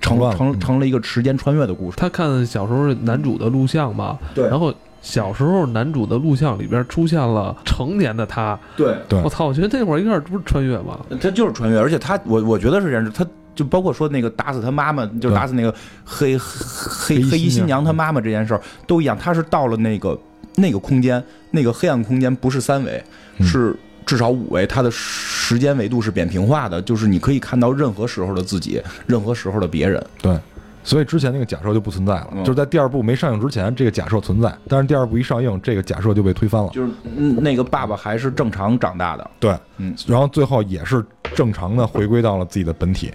[0.00, 0.60] 成了成嗯。
[0.60, 1.96] 成了一个时间穿越的故事。
[1.96, 4.48] 他看小时候男主的录像嘛，对。
[4.48, 4.72] 然后
[5.02, 11.00] 小时候男主的录像里边出现了成年的他，对，对我操，我觉得那会儿一开始不是穿越吗？
[11.20, 15.74] 他就是穿越，而且他我我觉得是这样，他就包括说那个打死他妈妈，就是打死那个
[16.04, 20.18] 黑黑黑衣新新娘娘他妈妈这件事儿都一样，他是到了那个
[20.54, 23.04] 那个空间，那个黑暗空间不是三维，
[23.38, 23.76] 嗯是
[24.06, 30.04] 至少五维，他的时间维度是扁平化的，就是你可以看到任何时候的自己，任何时候的别人。
[30.20, 30.38] 对，
[30.84, 36.68] 所以之前那个假设就不存在了，嗯就是在第二部没上映之前，这个假设存在，但是第二部一上映，这个假设就被推翻了。
[36.70, 41.04] 就是嗯那个爸爸还是正常长大的，对，嗯，然后最后也是
[41.34, 43.12] 正常的回归到了自己的本体。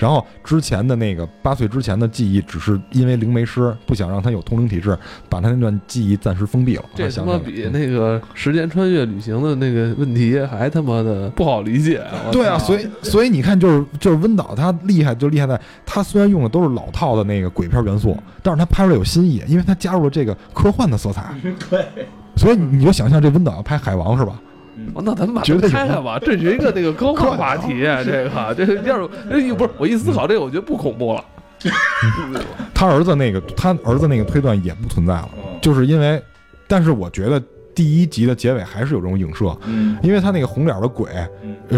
[0.00, 4.98] 然后之前的那个八岁之前的记忆，只是因为灵媒师不想让他有通灵体质，
[5.28, 6.84] 把他那段记忆暂时封闭了。
[6.94, 12.02] 这他妈比那个时间穿越旅行的那个问题还他妈的不好理解。
[12.26, 21.34] 我对啊，所以所以你看，就是就是温导他厉害就厉害在，他虽然用的都是老套的那个鬼片元素，但是他拍出来有新意，因为他加入了这个科幻的色彩。
[21.68, 21.84] 对，
[22.36, 24.40] 所以你就想象这温导要拍海王是吧？
[24.94, 28.78] 哦那咱们把它开开吧，这是一个那个科幻话题，啊这个这是
[29.30, 31.24] 哎不是我一思考这个，我觉得不恐怖了。
[32.72, 36.22] 他儿子那个他儿子那个推断也不存在了，嗯就是因为，
[36.66, 37.42] 但是我觉得
[37.80, 41.08] 第一集的结尾还是有这种影射，嗯因为他那个红脸的鬼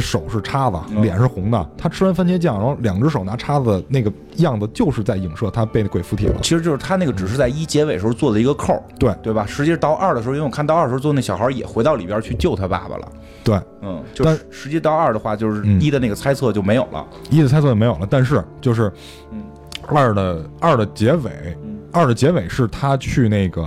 [0.00, 6.34] 手是叉子，嗯脸是红的，他吃完番茄酱，然后两只手拿叉子，那个样子就是在影射他被那鬼附体了。
[6.42, 9.46] 其实就是他那个只是在一结尾时候做的一个扣，对对吧？
[9.46, 13.09] 实际到二的时候，因为我看到二的时候，做那小孩也回到里边去救他爸爸了。
[13.44, 17.07] 对，嗯，就但实际到二的话，就是嗯一的那个猜测就没有了。
[17.30, 18.92] 一的猜测就没有了，但是就是
[19.30, 19.40] 嗯
[19.86, 21.30] 二的二的结尾，
[21.62, 23.64] 嗯二的结尾是他去那个，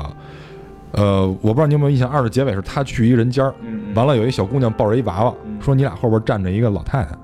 [0.96, 7.16] 呃，我不知道你有没有印象，二的结尾是他去一人家儿，嗯完了有一小姑娘抱着一娃娃，嗯说你俩后边站着一个老太太，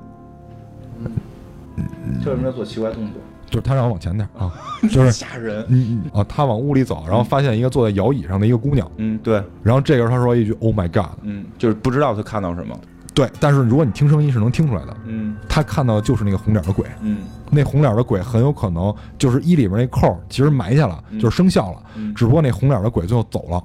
[2.24, 3.22] 这为什么要做奇怪动作？
[3.50, 4.54] 就是他让我往前点儿啊，
[4.90, 5.66] 就是吓人。
[5.68, 12.78] 嗯嗯啊，他往屋里走，然后发现一个坐在摇椅上的一个姑娘，嗯，对，然后这个时候他说一句 “Oh my God”，嗯，就是不知道他看到什么。
[13.14, 15.36] 对，但是如果你听声音是能听出来的，嗯。
[15.50, 17.18] 他看到的就是那个红脸的鬼，嗯。
[17.50, 21.20] 那红脸的鬼很有可能就是一里边那扣儿其实埋下了，嗯。
[21.20, 22.14] 就是生效了，嗯。
[22.16, 23.58] 只不过那红脸的鬼最后走了，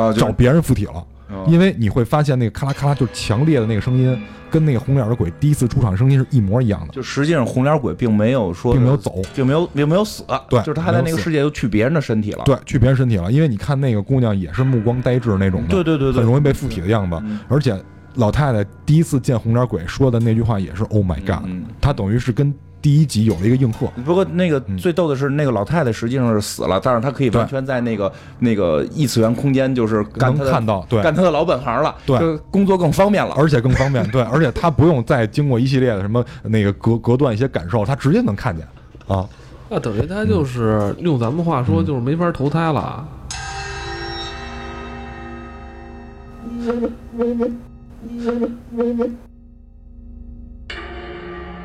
[0.00, 0.20] 啊，就是。
[0.20, 1.04] 找别人附体了。
[1.30, 1.44] 哦。
[1.48, 9.14] 因为你会发现那个咔啦咔啦，就是强烈的那个声音，跟那个红脸的鬼第一次出场声音是一模一样的，就实际上红脸鬼并没有说并没有，走。
[9.34, 12.42] 并没有并没有死，对就是他还在那个世界又去别人的身体了。
[12.44, 17.16] 对，去别人身体了，因为你看那个姑娘也是目光呆滞那种的，对对对对，很容易被附体的样子。
[17.24, 17.38] 嗯。
[17.48, 17.76] 而且
[18.16, 22.52] 老太太第一次见红脸鬼说的那句话也是 “Oh my God”，嗯她等于是跟
[22.82, 23.86] 第一集有了一个应和。
[24.04, 33.34] 不过那个嗯最逗的是，那个老太太实际上是死了，但是她可以完全在那个那个异次元空间，就是干能看到，对，干她的老本行了，对就工作更方便了。
[33.36, 38.66] 而且更方便，对， 而且她不用再经过一系列的什么那个隔隔断一些感受，她直接能看见
[39.08, 39.28] 啊。
[39.68, 43.06] 那等于他就是用咱们话说，嗯就是没法投胎了。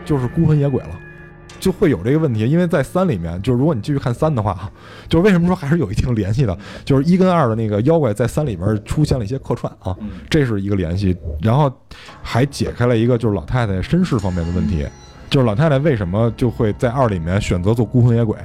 [0.04, 1.00] 就是孤魂野鬼了，
[1.60, 2.46] 就会有这个问题。
[2.46, 4.70] 因为在三里面，就是如果你继续看三的话，
[5.08, 11.72] 就是为什么说还是有一定联系的，就是一跟二的那个妖怪在三里边出现了一些客串啊，嗯这是一个联系，然后
[12.22, 14.86] 还解开了一个就是老太太身世方面的问题，
[15.30, 18.38] 就是老太太为什么就会在二里面选择做孤魂野鬼？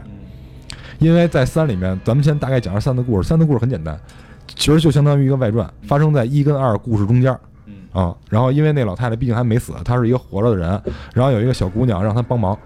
[0.98, 3.28] 因为在三里面，咱们先大概讲一下三的故事。
[3.28, 3.98] 三的故事很简单，
[4.46, 7.36] 其实就相当于一个外传，发生在一跟二故事中间。
[7.96, 10.68] 嗯啊，然后因为那老太太毕竟还没死，她是一个活着的人，
[11.14, 12.56] 然后有一个小姑娘让她帮忙，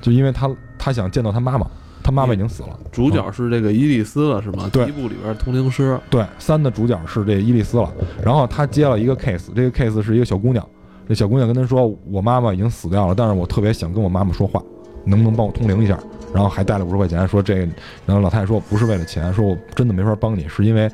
[0.00, 1.66] 就因为她她想见到她妈妈，
[2.02, 2.78] 她妈妈已经死了。
[2.90, 4.68] 主角是这个伊利丝了，是吗？
[4.72, 7.92] 对第一部里边通灵师，对，三的主角是这伊丽丝了，
[8.24, 10.66] 然后她接了一个 case，这个 case 是一个小姑娘，
[11.08, 14.60] 这小姑娘跟她说，我妈妈已经死掉了，但是我特别想跟我妈妈说话，
[15.04, 15.96] 能不能帮我通灵一下？
[16.34, 17.60] 然后还带了五十块钱，说这个，
[18.06, 20.90] 然后老太太说不是为了钱，说我真的没法帮你，是因为，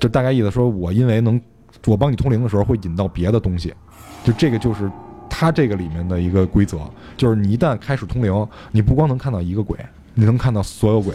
[0.00, 1.40] 就大概意思说我因为能
[1.86, 3.74] 我帮你通灵的时候会引到别的东西，
[4.24, 4.90] 就这个就是
[5.28, 6.78] 他这个里面的一个规则，
[7.16, 9.78] 就是你一旦开始通灵，你不光能看到一个鬼，
[10.14, 11.14] 你能看到所有鬼。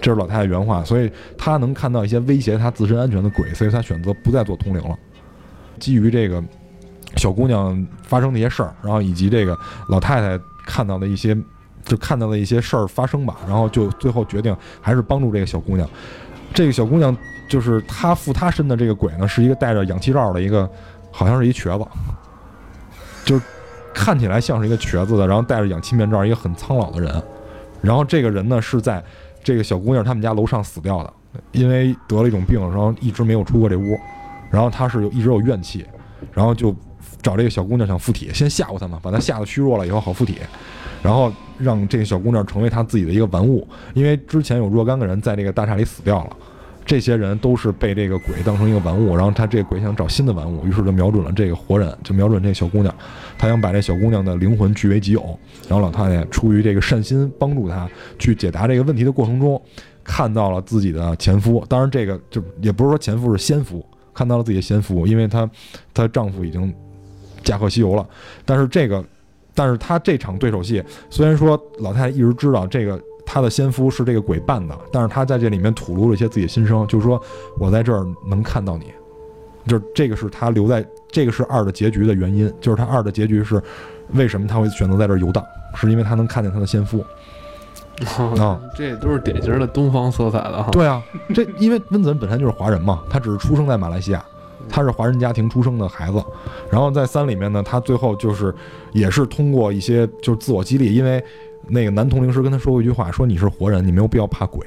[0.00, 4.94] 这是老太太原话，所以她能看到一些威胁她自身安全的鬼，所以她选择不再做通灵了。
[5.78, 6.44] 基于这个
[7.16, 11.34] 小姑娘发生的一些事儿，然后以及这个老太太看到的一些，
[11.84, 15.88] 就看到的一些事儿发生吧，然后就最后决定还是帮助这个小姑娘。
[16.52, 17.16] 这个小姑娘
[17.48, 20.68] 就是他附他身的这个鬼呢，是一个戴着氧气罩的一个，
[21.10, 21.84] 好像是一瘸子，
[23.24, 23.44] 就是
[23.92, 27.22] 看起来像是一个瘸子的，然后戴着氧气面罩，一个很苍老的人。
[27.80, 29.02] 然后这个人呢是在
[29.42, 31.12] 这个小姑娘他们家楼上死掉的，
[31.52, 33.98] 因为得了一种病，然后一直没有出过这屋。
[34.50, 35.84] 然后他是有一直有怨气，
[36.32, 36.74] 然后就
[37.20, 40.38] 找这个小姑娘想附体，先吓唬她嘛，把她吓得虚弱了以后好附体，
[41.02, 43.66] 然后让这个小姑娘成为他自己的一个玩物。
[43.94, 46.36] 因为之前有若干个人在这个大厦里死掉了，
[46.84, 52.94] 这些人都是被这个鬼当成一个玩物，然后他这个鬼想找新的玩物，于是就瞄准了这个活人，就瞄准这小姑娘，
[53.38, 55.22] 他想把这小姑娘的灵魂据为己有。
[55.68, 59.60] 然后老太太出于这个善心帮助她去解答这个问题的过程中，
[60.02, 65.48] 看到了自己的前夫，当然这个就也不是说前夫是先夫，看到了自己的先夫，因为她
[65.92, 66.72] 她丈夫已经
[67.42, 68.06] 驾鹤西游了，
[68.44, 69.04] 但是这个。
[69.56, 77.20] 但是她这场对手戏，虽然说老太太一直知道这个她的先夫是这个鬼扮的，但是他在这里面吐露了一些自己的心声，就是说
[77.58, 78.92] 我在这儿能看到你，
[79.66, 83.62] 就是这个是他留在这个是二的结局的原因，就是他二的结局是
[84.12, 85.44] 为什么他会选择在这儿游荡，
[85.74, 87.04] 是因为他能看见他的先夫。
[88.38, 90.68] 啊，这都是典型的东方色彩的哈。
[90.72, 91.00] 对啊，
[91.32, 94.24] 这因为温子仁本身就是华人嘛，他只是出生在马来西亚，
[94.68, 96.20] 他是华人家庭出生的孩子。
[96.70, 98.52] 然后在三里面呢，他最后就是
[98.92, 101.24] 也是通过一些就是自我激励，因为
[101.68, 104.64] 那个男同龄师跟他说过一句话，说你是活人，你没有必要怕鬼。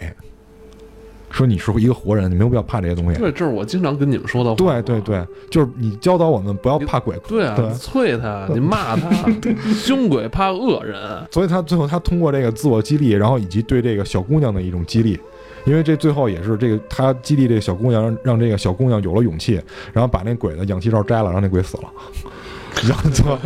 [1.30, 3.20] 说你是一个活人，你没有必要怕这些东西。
[3.20, 4.56] 对，这是我经常跟你们说的话。
[4.56, 5.22] 对对对，
[5.52, 7.18] 就是你教导我们不要怕鬼。
[7.28, 9.10] 对啊，对你啐他，你骂他，
[9.76, 10.98] 凶鬼怕恶人。
[11.30, 15.20] 所以他最后他通过这个自我激励，然后以及对这个小姑娘的一种激励，
[15.66, 21.84] 因为这最后也是这个他激励这个小姑娘，让让这个小姑娘有了勇气，然后把那鬼的氧气罩摘了，让那鬼死了，
[22.88, 23.38] 然后最后，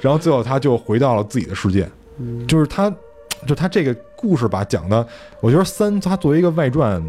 [0.00, 1.86] 然后最后他就回到了自己的世界，
[2.46, 2.94] 就是他，
[3.46, 5.06] 就他这个故事吧讲的，
[5.40, 7.02] 我觉得三他作为一个外传，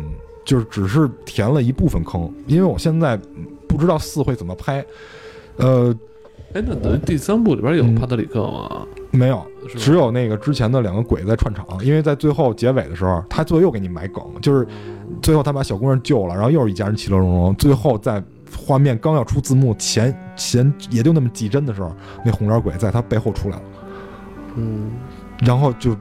[0.43, 3.20] 就是只是填了一部分坑，因为我现在
[3.68, 4.86] 不知道四会怎么拍，
[5.58, 5.95] 呃，
[6.53, 7.95] 哎，那等于第三部里边有嗯。
[7.95, 8.86] 帕特里克吗？
[9.12, 9.45] 没有，
[9.78, 14.68] 只有那个之前的两个鬼在串场，因为在最后结尾的时候，他最后又给你埋梗，就是
[15.22, 18.22] 最后他把小姑娘救了，然后又是一家人其乐融融，最后在
[18.58, 21.95] 画面刚要出字幕前前也就那么几帧的时候，
[22.26, 23.64] 那红脸鬼在他背后出来了，
[24.56, 24.91] 嗯，
[25.39, 25.95] 然后就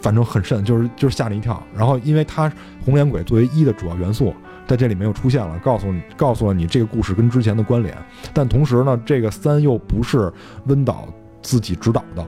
[0.00, 2.52] 反正很瘆，就是就是吓了一跳，然后因为他
[2.84, 4.34] 红脸鬼作为一的主要元素。
[4.66, 7.96] 在这里面又出现了，告诉你，告诉了你这个故事跟之前的关联，
[8.34, 10.30] 但同时呢，这个三又不是
[10.66, 11.08] 温导
[11.40, 12.26] 自己指导的，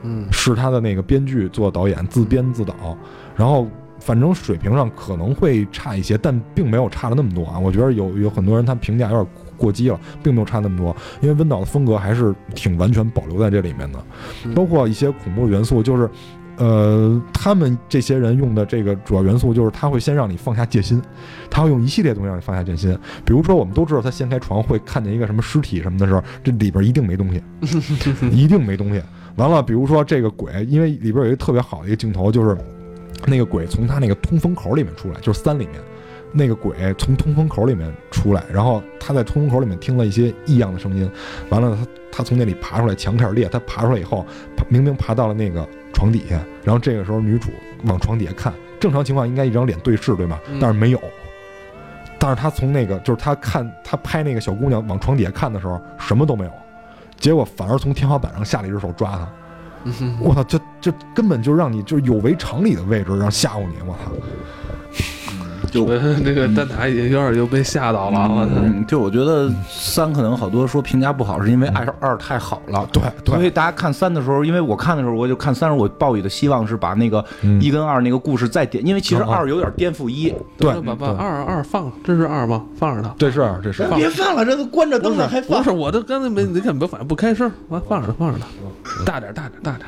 [0.00, 2.96] 嗯，是他的那个编剧做导演，自编自导，
[3.36, 3.68] 然后
[4.00, 7.58] 反正水平上可能会差一些，但并没有差了那么多啊。
[7.58, 14.04] 我觉得有有很多人他评价有点过激了，并没有差那么多，因为温导的风格还是挺完全保留在这里面的，
[14.44, 16.08] 嗯包括一些恐怖元素，就是。
[16.58, 21.02] 呃，他们这些人用的这个主要元素就是他会先让你放下戒心，
[21.50, 22.98] 他会用一系列东西让你放下戒心。
[23.26, 27.42] 比如说，我们都知道他掀开床会看见一个什么尸体什么的时候，这里边一定没东西，
[28.32, 29.02] 一定没东西。
[29.36, 32.56] 完了，比如说这个鬼，因为里边有一个特别好的一个镜头，就是
[33.26, 35.74] 那个鬼从他那个通风口里面出来，就是三里面
[36.32, 41.10] 那个鬼从通风口里面出来，然后他在通风口里面听了一些异样的声音，
[41.48, 41.86] 完了他
[42.18, 44.24] 他从那里爬出来，墙开始裂，他爬出来以后，
[44.68, 47.50] 明明爬到了那个床底下，然后这个时候女主
[47.84, 50.58] 往床底下看，正常情况应该一张脸对视对吗嗯？
[50.60, 51.00] 但是没有。
[52.18, 56.52] 但是他从那个就是他看他拍那个小姑娘往床底下看的时候，什么都没有，
[57.18, 59.28] 结果反而从天花板上下了一只手抓她。
[59.84, 64.10] 嗯 哼我操，这这根本就让你就是有违常理的位置，让吓唬你，我操！
[65.70, 68.52] 就我那个蛋挞已经有点又被吓到了，我操！
[68.62, 72.88] 嗯，就我觉得三可能好多说评价不好，是因为二二太好了。
[72.92, 80.32] 对对，所以大家看三的时候，因为我看的时候，我就看三，我抱有的希望是把那个嗯一跟二那个故事再点，因为其实二有点颠覆一。
[80.56, 82.64] 对把把二二放，这是二吗？
[82.78, 83.14] 放着它。
[83.18, 89.86] 这是这是别放了，这都关着灯呢，还放不是，我都刚才没，你看别反正不开声，完放着它，放着它，大点，大点，大点。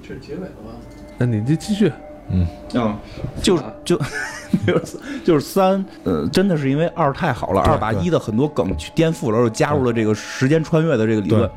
[0.00, 0.72] 这是结尾了吗？
[1.18, 1.92] 那你就继续。
[2.30, 2.46] 嗯，
[3.42, 3.98] 就就
[4.66, 11.50] 就是就是三，呃，真的是因为二太好了，二把一的很多梗去颠覆了，又加入了这个时间穿越的这个理论，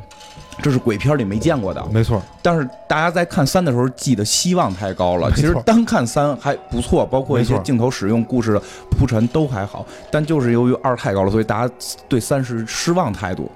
[0.62, 1.86] 这是鬼片里没见过的。
[1.92, 5.32] 没错，但是大家在看三的时候，记得希望太高了。
[5.32, 8.62] 其实单看三还不错，包括一些镜头使用、故事的
[8.92, 11.74] 铺陈都还好，但就是由于二太高了，所以大家
[12.08, 13.52] 对三是失望态度，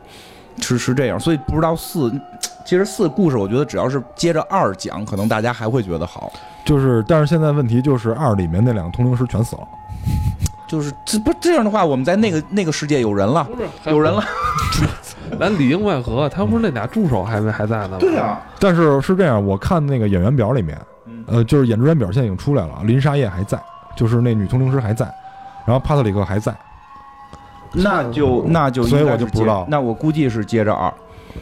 [0.59, 1.20] 是是这样。
[1.20, 2.11] 所以不知道四，
[2.66, 6.32] 其实四故事我觉得只要是接着二讲，可能大家还会觉得好。
[6.66, 9.61] 就是但是现在问题就是二里面那两个通灵师全死了，
[10.68, 14.24] 就是这不这样的话，我们在那个那个世界有人了，不是有人了。
[15.39, 17.97] 咱里应外合，他不是那俩助手还没还在呢吗？
[17.99, 21.24] 对啊，但是是这样，我看那个演员表里面，嗯。
[21.28, 23.59] 呃，就是演职员表现已经出来了，林沙叶还在，
[23.95, 25.05] 就是那女通灵师还在，
[25.66, 26.55] 然后帕特里克还在，
[27.74, 29.66] 那就那就所以我就不知道。
[29.68, 30.93] 那我估计是接着二，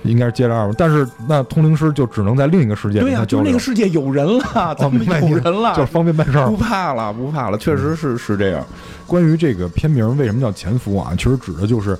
[0.01, 0.75] 应该是接着二吧。
[0.77, 6.57] 但是那通灵师就只能在另一个世界对呀、就那个，世界有人了， 咱们有人了，就是方便办事儿不。
[6.57, 8.65] 怕了，不怕了，确实是是这样。
[9.05, 11.97] 关于这个片名为什么叫潜伏啊，其实指的就是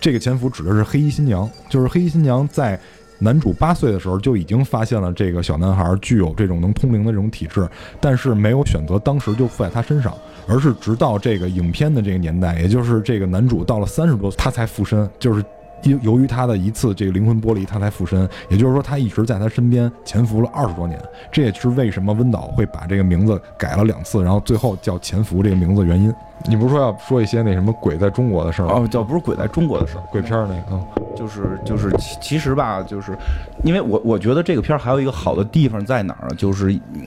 [0.00, 2.78] 这个潜伏指的是黑衣新娘，就是黑衣新娘在
[3.18, 7.68] 男主八岁的时候就已经发现了这个小男孩具有这种能通灵的这种体质，
[8.00, 10.12] 但是没有选择当时就附在他身上，
[10.46, 15.44] 而是直到这个影片的这个年代，也就是这个男主到了三十多岁，他才附身，就是。
[15.82, 21.00] 由由于他的一次这个灵魂剥离，他才附身，也就是说，他一直在他身边潜伏了二十多年。
[21.30, 26.12] 这也是为什么温导会把这个名字改了两次，然后最后叫潜伏这个名字的原因。
[26.46, 28.74] 你不是说要说一些那什么鬼在中国的事儿吗？
[28.76, 33.16] 哦，叫不是鬼在中国的事儿，鬼片儿那个，嗯就是就是其其实吧，就是
[33.62, 36.34] 因为我我觉得这个片儿还有一个好的地方在哪儿呢？
[36.36, 37.06] 就是嗯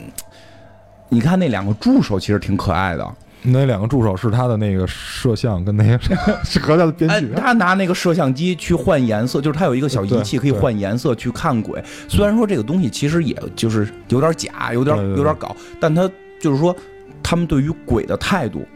[1.08, 3.14] 你看那两个助手其实挺可爱的，
[3.46, 5.98] 那两个助手是他的那个摄像跟那个
[6.44, 11.82] 是和他的编哎剧，，他拿那个摄像机去换颜色，就是他有一个小仪器可以换颜色去看鬼。
[12.08, 16.74] 虽然说这个东西其实也就是有点假，有点有点搞，但他就是说
[17.22, 18.66] 他们对于鬼的态度，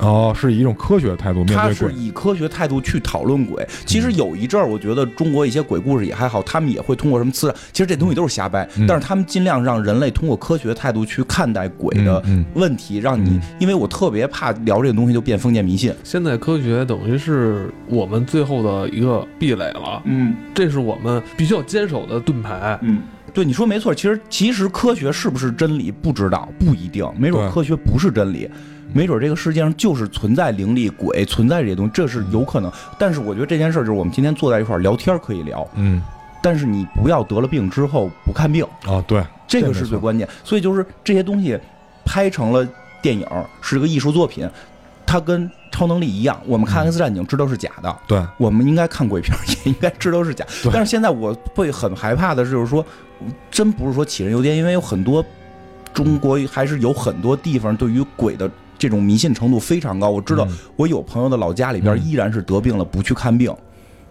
[0.00, 1.88] 哦，是以一种科学的态度面他对鬼。
[1.88, 3.66] 是以科学态度去讨论鬼。
[3.86, 15.94] 其实有一阵儿，我觉得中国一些鬼故事也还好，他们也会通过什么磁场，其实这东西都是瞎掰，嗯但是他们尽量让人类通过科学态度去看待鬼的嗯嗯问题，让你嗯，因为我特别怕聊这个东西就变封建迷信。
[16.02, 22.78] 现在科学等于是我们最后的一个壁垒了，嗯这是我们必须要坚守的盾牌。
[22.82, 23.00] 嗯。
[23.32, 23.92] 对，你说没错。
[23.92, 27.04] 其实，其实科学是不是真理不知道，不一定。
[27.18, 28.48] 没准对科学不是真理，
[28.94, 32.70] 没准这个世界上就是存在灵力、鬼，存在这些东西，这是有可能。
[32.96, 36.00] 但是我觉得这件事儿就是我们今天坐在一块儿聊天可以聊，嗯，
[36.40, 38.64] 但是你不要得了病之后不看病。
[38.86, 40.28] 哦，对，这个是最关键。
[40.44, 41.58] 所以就是这些东西
[42.04, 42.66] 拍成了
[43.02, 43.26] 电影，
[43.60, 44.48] 是个艺术作品，
[45.04, 46.40] 它跟超能力一样。
[46.46, 50.46] 我们看《X 战警》知道是假的，对，我们应该看鬼片儿也应该知道是假。
[50.72, 52.86] 但是现在我会很害怕的就是说，
[53.50, 55.24] 真不是说杞人忧天，因为有很多
[55.92, 58.48] 中国还是有很多地方对于鬼的。
[58.78, 63.54] 这种迷信程度非常高，我知道嗯我有朋友的老家里边嗯依然是得病了不去看病，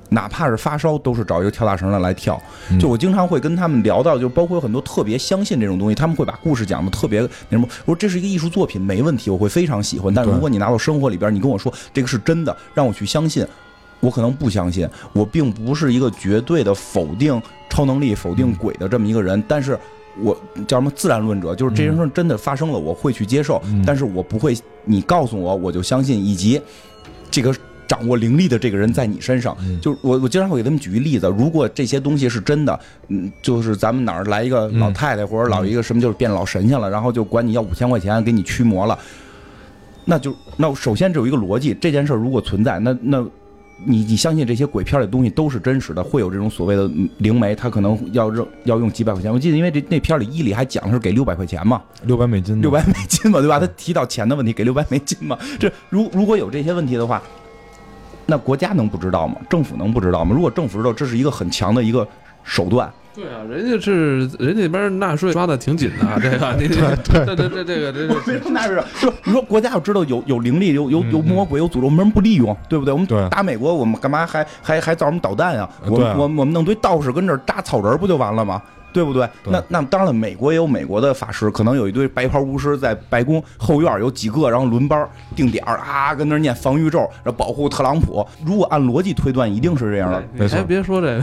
[0.10, 2.42] 哪怕是发烧都是找一个跳大绳的来跳。
[2.70, 7.68] 嗯就我经常会跟他们聊到，就包括有很多特别相信这种东西，他们会把故事讲的特别那什么。
[7.86, 10.14] 我说这是一个艺术作品，没问题，我会非常喜欢。
[10.14, 13.46] 但如果你拿到生活里边，你跟我说这个是真的，让我去相信，
[14.00, 14.88] 我可能不相信。
[15.12, 19.78] 我并不是一个绝对的否定超能力、否定鬼的这么一个人，但是。
[20.22, 20.38] 我
[20.68, 23.84] 叫什么自然论者，就是这件事真的发生了，我会去接受，嗯。
[23.86, 24.56] 但是我不会
[24.86, 26.62] 你告诉我我就相信，以及
[27.32, 27.56] 这个
[27.88, 29.80] 掌握灵力的这个人在你身上，嗯。
[29.82, 38.98] 就是我我经常会给他们举一例子，如果这些东西是真的，嗯，就是咱们哪儿来一个老太太或者老一个什么，就是变老神仙了，然后就管你要五千块钱给你驱魔了，
[40.06, 43.26] 那就那首先只有一个逻辑，这件事如果存在，那那。
[43.86, 49.32] 你你相信这些鬼片里的东西都是真实的，会有这种所谓的嗯灵媒，他可能要扔要用几百块钱。
[49.32, 53.60] 我记得因为这那片里伊里还讲的是给六百块钱嘛，六百美金呢，六百美金嘛，对吧？
[53.60, 55.38] 他提到钱的问题，给六百美金嘛。
[55.60, 57.22] 这如如果有这些问题的话，
[58.26, 59.36] 那国家能不知道吗？
[59.50, 60.34] 政府能不知道吗？
[60.34, 62.08] 如果政府知道，这是一个很强的一个
[62.44, 62.92] 手段。
[63.16, 72.56] 对啊，人家是人家那边纳税抓的挺紧的， 这个你对对对这个这个没个说那是说，你说国家要知道有有灵力，有有有魔鬼，有诅咒，我们为什么不利用？
[72.68, 72.94] 对不对？
[72.94, 75.70] 我们打美国，我们干嘛还还还造什么导弹啊？
[75.86, 78.62] 我们我们我们弄堆道士跟这儿扎草人不就完了吗？
[78.94, 79.28] 对不对？
[79.44, 88.26] 对那那当然了，美国也有美国的法师，可能有一堆白袍巫师在白宫后院有几个，然后轮班定点儿啊，跟那儿念防御咒，然后保护特朗普。
[88.46, 90.24] 如果按逻辑推断，一定是这样的。
[90.34, 91.20] 你还别说这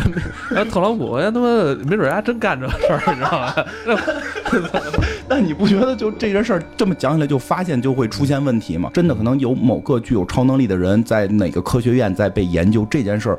[0.66, 1.46] 特朗普，哎，他妈
[1.88, 3.54] 没准还真干这事儿，你知道吧？
[5.28, 8.90] 那你不觉得就这件事儿这么讲起来，就发现就会出现问题吗？
[8.92, 13.38] 真的可能有某个具有超能力的人在哪个科学院在被研究这件事儿，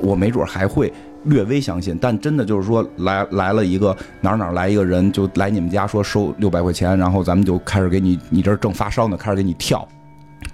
[0.00, 0.92] 我没准还会
[1.24, 1.98] 略微相信。
[2.00, 9.86] 但真的就是说来来了一个哪儿哪儿来一个人，就来你们家说收六百块钱，然后咱们就开始给你，你这儿正发烧呢，开始给你跳，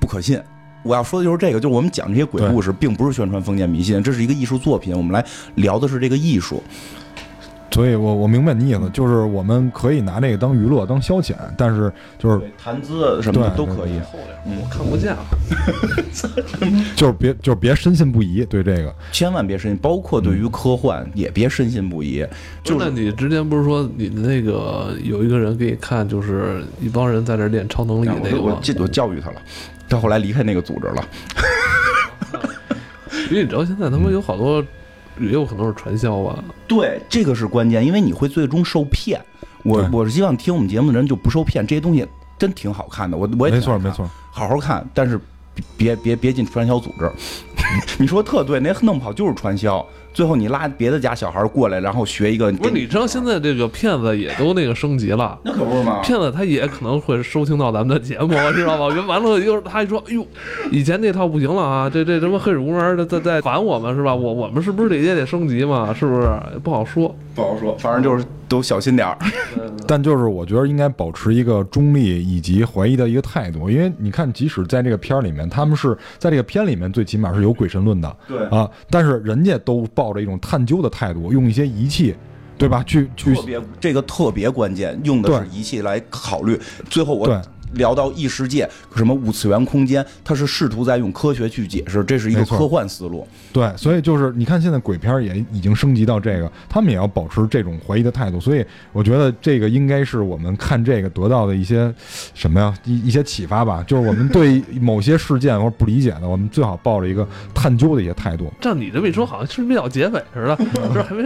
[0.01, 0.41] 不可信。
[0.83, 5.23] 我要说的就是这个，就是我们讲这些鬼故事，并不是宣传封建迷信，这是一个艺术作品，我们来
[5.57, 6.63] 聊的是这个艺术。
[7.71, 13.99] 所以我我明白你意思，就是我们可以拿这个当娱乐、当消遣，但是就是，谈资什么的都可以。
[14.01, 15.25] 后脸，我看不见 了。
[16.97, 22.27] 就是别就是别深信不疑，对这个，千万别深信，包括对于科幻、也别深信不疑。
[22.65, 28.57] 就那是你之前不是说你那个有一个人给你看，就是一帮人在那练超能力那个吗？
[28.57, 29.41] 我记我教育他了，
[29.89, 31.05] 他后来离开那个组织了。
[33.31, 34.65] 因为你知道现在他们有好多，
[35.21, 36.43] 也有可能是传销吧？
[36.67, 39.21] 对，这个是关键，因为你会最终受骗。
[39.63, 42.07] 我我是希望听我们节目的人就不受骗，这些东西
[42.39, 45.21] 真挺好看的，我我也没错没，错，好好看，但是
[45.77, 47.13] 别别别进传销组织。
[47.99, 55.39] 你说特对，那弄不好就是传销，最后你拉别的家小孩过来，然后学一个，不是，你知道现在这个骗子也都那个升级了。
[55.45, 56.01] 那可不是吗？
[56.03, 58.87] 骗子他也可能会收听到咱们的节目，知道吧？
[59.07, 60.27] 完了又他一说，哎呦，
[60.71, 64.15] 以前那套不行了啊，这这什么黑水公园的在在烦我们是吧？
[64.15, 65.95] 我我们是不是得也得升级嘛？
[65.95, 66.29] 是不是？
[66.63, 69.17] 不好说，不好说，反正就是都小心点儿。
[69.87, 82.15] 但就是我觉得应该保持一个中立以及怀疑的一个态度，因为你看，即使在这个片儿里面，他们是在这个片里面最起码是有鬼神论的，对啊，但是人家都抱着一种探究的态度，用一些仪器，
[82.59, 82.83] 对吧？
[82.85, 86.61] 去去特别这个特别关键，用的是仪器来考虑。
[86.89, 87.41] 最后我对
[87.75, 93.27] 聊到异世界，什么五次元空间，他是试图在用科学去解释，这是一个科幻思路。
[93.53, 98.41] 对，所以就是你看，现在鬼片也已经升级到这个，他们也要保持这种怀疑的态度。
[98.41, 101.93] 所以我觉得这个应该是我们看这个得到的一些
[102.35, 103.83] 什么呀，一一些启发吧。
[103.87, 108.53] 就是我们对某些事件或者不理解的，我们最好抱着一个探究的一些态度。
[108.61, 110.57] 照你这么一说，好像是比较结尾似的，
[110.89, 111.23] 就是还没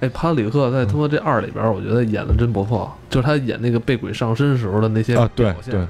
[0.00, 5.28] 哎，帕里克在他妈这二里边，我觉得演的真不错，就是他演那个被鬼上身时候的那些表
[5.62, 5.85] 现对对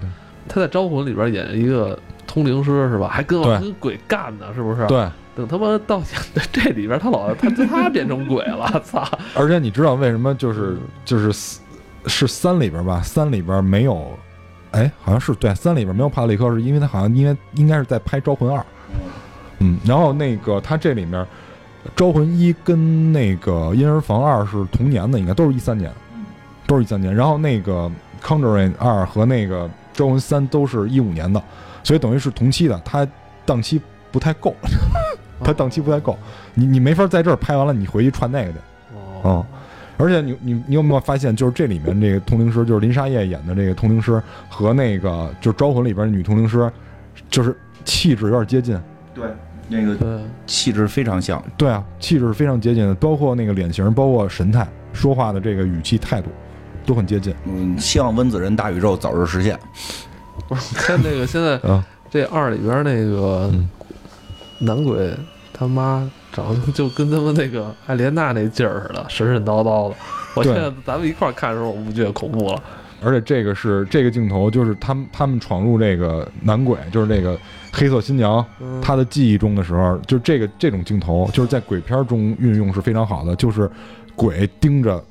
[0.49, 3.09] 他在《招魂》里边演一个通灵师是吧？
[3.09, 3.41] 还跟
[3.75, 4.87] 鬼干呢，是不是？。
[4.87, 6.03] 对，等他妈到
[6.53, 9.07] 这里边，他老 他他变成鬼了，操！
[9.35, 11.59] 而且你知道为什么就是就是
[12.07, 13.01] 是三里边吧？
[13.03, 14.17] 三里边没有，
[14.71, 18.59] 哎，好像是对三里边没有帕特里克，是因为他好像应该应该是在拍《招魂二》，
[19.59, 21.23] 嗯，然后那个他这里面
[21.95, 25.93] 《招魂一》跟那个《婴儿房二》是同年的，应该都是一三年，
[26.67, 27.15] 都是一三年。
[27.15, 27.91] 然后那个
[28.25, 29.65] 《Conjuring 二》和那个
[29.97, 31.43] 《招魂三》都是一五年的，
[31.83, 33.07] 所以等于是同期的，它
[33.45, 33.81] 档期
[34.13, 34.55] 不太够，
[35.43, 36.17] 它档期不太够，
[36.55, 38.59] 你你没法在这儿拍完了，你回去串那个去。
[38.95, 39.45] 哦，嗯，
[39.97, 46.71] 而且你你你有没有发现，就是这里面这个通灵师，就是林莎叶演的这个通灵师和那个就是《招魂》里边的女通灵师，
[47.31, 48.79] 就是气质有点接近。
[49.15, 49.25] 对，
[49.69, 51.43] 那个，气质非常像。
[51.57, 56.31] 对啊，气质是非常接近的，包括那个脸型，包括神态，说话的这个语气态度，
[56.87, 57.35] 都很接近。
[57.45, 59.59] 嗯，希望温子仁大宇宙早日实现。
[60.49, 63.69] 不是看那个现在 啊，这二里边那个嗯
[64.61, 65.13] 男鬼
[65.53, 69.97] 他妈长得就跟他们那个艾莲娜那劲儿似的， 神神叨叨的。
[70.35, 72.63] 我现在咱们一块儿看的时候，我不觉得恐怖了。
[73.03, 77.39] 而且这个是这个镜头，就是他们他们闯入这个男鬼，就是那个
[77.71, 83.71] 黑色新娘，嗯她的记忆中的时候，就这个这种镜头，就是在鬼片中运用是非常好的，就是
[84.15, 85.03] 鬼盯着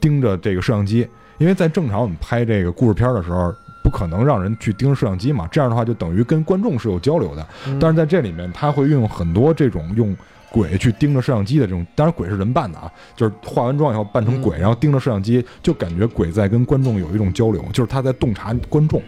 [0.00, 1.06] 盯着这个摄像机，
[1.38, 7.46] 因为在正常我们拍这个故事片的时候，不可能让人去盯着摄像机嘛，这样的话就等于跟观众是有交流的。
[7.66, 7.78] 嗯。
[7.78, 10.16] 但是在这里面，他会运用很多这种用
[10.50, 14.60] 鬼去盯着摄像机的这种，当然鬼是人扮的啊，就是化完妆以后扮成鬼，嗯。
[14.60, 19.02] 然后盯着摄像机，就感觉鬼在跟观众有一种交流，就是他在洞察观众，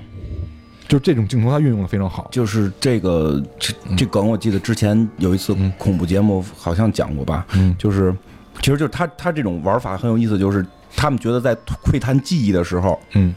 [0.89, 2.29] 就这种镜头他运用的非常好。
[2.33, 5.73] 就是这个这这梗，我记得之前有一次嗯。
[5.79, 7.75] 恐怖节目好像讲过吧，嗯。
[7.79, 8.13] 就是
[8.61, 10.67] 其实就是他他这种玩法很有意思，就是
[10.97, 13.35] 他们觉得在窥探记忆的时候，嗯，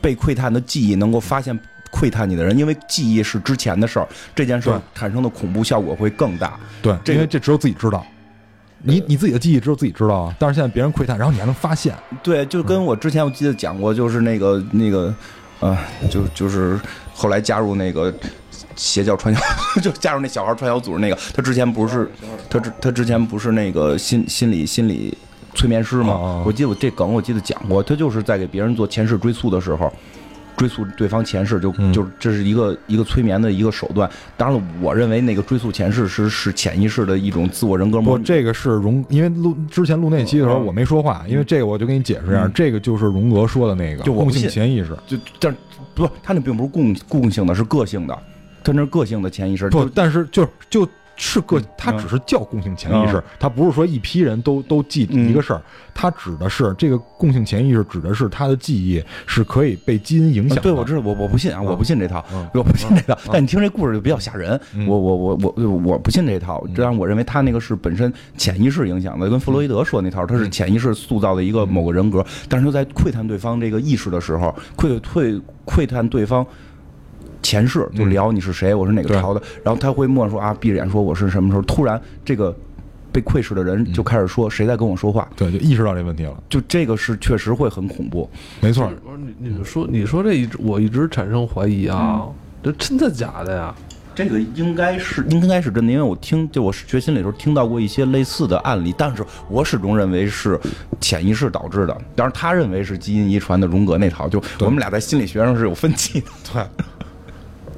[0.00, 1.58] 被窥探的记忆能够发现
[1.90, 6.58] 窥探你的人，因为记忆是之前的事儿，这件事儿产生的恐怖效果会更大。
[6.80, 8.04] 对，这个因为这只有自己知道，
[8.78, 10.34] 你你自己的记忆只有自己知道啊。
[10.38, 15.14] 但是现在别人窥探，然后你还能发现，对，就跟我之前我记得讲过，就是那个那个，
[15.60, 15.76] 呃，
[16.10, 16.80] 就就是
[17.12, 18.12] 后来加入那个
[18.74, 19.40] 邪教传销，
[19.80, 22.10] 就加入那小孩传销组织那个，他之前不是
[22.48, 25.16] 他之他之前不是那个心心理心理
[25.54, 26.42] 催眠师嘛？
[26.44, 29.92] 我记得我这梗我记得讲过，他就是在给别人做前世追溯的时候。
[30.54, 34.08] 追溯对方前世，就嗯就这是一个一个催眠的一个手段。
[34.36, 38.24] 当然了，我认为那个追溯前世是是潜意识的一种自我人格模不，拟。
[38.24, 44.94] 这个是荣，因为录之前录那期的时候嗯我没说话，因为这个我就给你解释一下，嗯这个就是荣格说的那个共性就我不信潜意识。
[45.06, 45.56] 就但
[45.94, 48.16] 不，他那并不是共共性的，是个性的，
[48.62, 49.70] 他那是个性的潜意识。
[49.70, 50.86] 不，但是就就
[51.16, 55.62] 是个嗯，它只是叫共性潜意识嗯，它不是说一批人都都记嗯一个事儿，
[55.94, 63.20] 它指的是这个共性潜意识指的是他的记忆是可以被基因影响对，我知道，我我不信啊，嗯我不信这套，嗯 我不信这套。
[63.32, 66.64] 但你听这故事就比较吓人，嗯我我我我我不信这套。
[66.74, 76.44] 这样，我认为他那个是本身潜意识影响的，跟弗洛伊德说那套，他是潜意识塑造的一个某个人格，但是又在窥探对方这个意识的时候，窥窥窥探对方。
[77.42, 82.54] 前世就聊你是谁，我是哪个朝的，然后他会默说啊，闭着眼说我是什么时候，突然这个
[83.10, 88.30] 被窥视的人就开始说谁在跟我说话，对，就意识到这问题了，就这个是确实会很恐怖。
[88.60, 88.90] 没错。
[89.04, 93.74] 不是你你说你说这一直我一直产生怀疑啊，嗯这真的假的呀？
[94.14, 100.60] 这个应该是应该是真的，因为我听就我学心理的时候听到过一些类似的案例，但是我始终认为是
[101.00, 101.98] 潜意识导致的。
[102.14, 106.26] 当然，他认为是基因遗传的荣格那套，就我们俩在心理学上是有分歧的。
[106.52, 106.62] 对，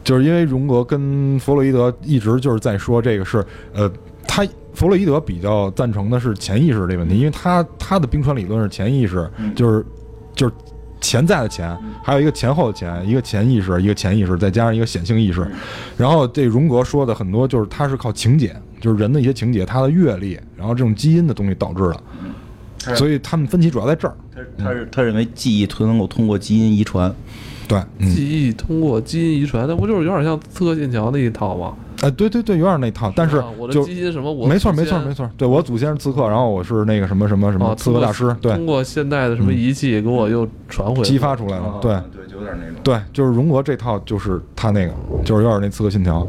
[0.05, 3.91] 就是因为荣格跟弗洛伊德一直就是在说这个是呃，
[4.29, 9.85] 他弗洛伊德比较赞成的是潜意识这个问题，因为他他的冰川理论是潜意识，嗯就是
[10.35, 10.53] 就是
[11.01, 15.47] 潜在的潜，还有一个前后的潜，一个潜意识，一个潜意识，再加上一个显性意识。
[15.97, 21.83] 然后这荣格说的很多就是他是靠情节，就是人的一些情节，他的阅历，然后这种基因的东西导致
[22.87, 24.15] 的，所以他们分歧主要在这儿。
[24.35, 27.15] 他他是他认为记忆能够通过基因遗传，
[27.67, 31.75] 对，嗯，记忆通过基因遗传，那不就是有点像《刺客信条》那一套吗？
[32.01, 41.95] 哎，对对对，有点那套，但是啊我的就基因什么，我没错没错没错，对我祖先是刺客，然后我是那个什么什么什么啊，刺客大师，对，通过现代的什么仪器给我又传回来，激发出来了，对。
[42.13, 42.75] 对，就有点那种。
[42.83, 44.93] 对，就是荣格这套，就是他那个，
[45.25, 46.23] 就是有点那《刺客信条》，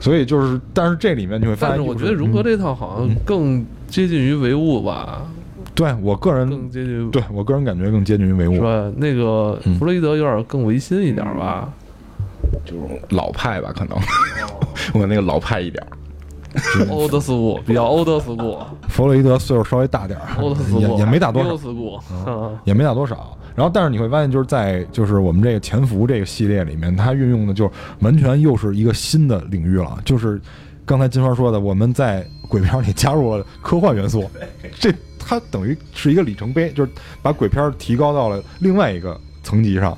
[0.00, 5.41] 所以就是，但是这里面你会发现，但是我觉得荣格这套好像更接近于唯物吧，嗯
[5.74, 8.92] 对我个人更接近于对我个人感觉更接近于唯物，是吧？
[8.96, 11.72] 那个嗯弗洛伊德有点更唯心一点吧，
[12.64, 13.96] 就是老派吧，可能
[14.94, 15.88] 我那个老派一点儿。
[16.90, 18.58] 欧德斯库比较欧德斯库，
[18.88, 23.34] 弗洛伊德岁数稍微大点儿 欧德斯库也也没大多少，欧德斯库，嗯也没大多少。
[23.54, 27.70] 然后，但是你会发现，就是在就是我们这个潜伏这个系列里面，它运用的就
[28.00, 29.98] 完全又是一个新的领域了。
[30.04, 30.38] 就是
[30.84, 34.28] 刚才金花说的，我们在鬼片里加入了科幻元素，
[34.78, 36.90] 这它等于是一个里程碑，就是
[37.22, 39.96] 把鬼片提高到了另外一个层级上。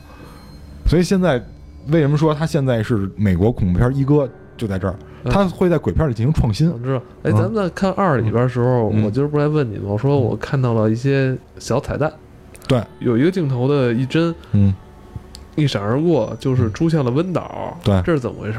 [0.87, 1.43] 所以现在
[1.89, 4.95] 为什么说它现在是美国恐怖片一哥，就在这儿，
[5.25, 6.79] 嗯它会在鬼片里进行创新我。
[6.81, 6.99] 知道。
[7.23, 9.85] 哎，嗯咱们在看二里边的时候，嗯我今儿不是还问你吗？
[9.89, 12.13] 我说我看到了一些小彩蛋，
[12.69, 14.75] 对，有一个镜头的一帧嗯，
[15.57, 18.59] 一闪而过，就是出现了温导，对这是怎么回事？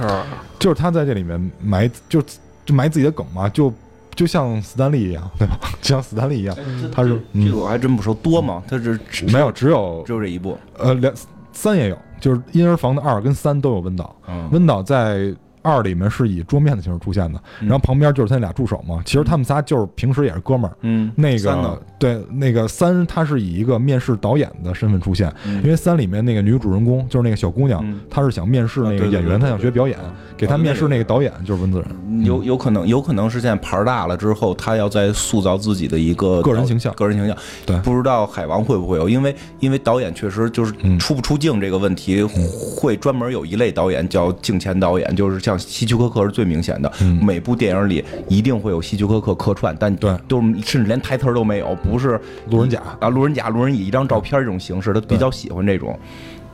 [0.59, 2.21] 就是他在这里面埋就
[2.65, 3.73] 就埋自己的梗嘛，就
[4.15, 5.57] 就像斯坦利一样，对吧？
[5.81, 6.55] 就像斯坦利一样，
[6.91, 8.63] 他是嗯这个我还真不说，多嘛？
[8.67, 8.99] 他是
[9.31, 10.57] 没有，只有只有这一部。
[10.77, 11.13] 呃两
[11.51, 14.15] 三也有，就是婴儿房的二跟三都有温导。
[14.27, 15.33] 嗯，温导在
[15.65, 19.01] 二里面是以桌面的形式出现的，嗯然后旁边就是他那俩助手嘛。
[19.03, 20.77] 其实他们仨就是平时也是哥们儿。
[20.81, 29.97] 嗯，那个对那个三，他是以一个面试导演的身份出现，嗯因为三里面那个女主人公就是那个小姑娘嗯，她是想面试那个演员，她想学表演，
[30.37, 32.23] 给她面试那个导演就是温子仁。
[32.23, 37.35] 有有可能，有可能是现在牌儿大了之后，他要再塑造自己的一个个人形象个人形象。
[37.65, 46.91] 对不知道海王会不会有，因为因为导演确实就是嗯出不出镜这个问题，会专门有一类导演叫镜前导演，就是像希区柯克是最明显的。
[47.01, 52.19] 嗯每部电影里一定会有希区柯克客串，但对都是甚至连台词都没有，不是
[52.49, 55.97] 路人甲啊，路人甲、路人乙一张照片这种形式，他比较喜欢这种。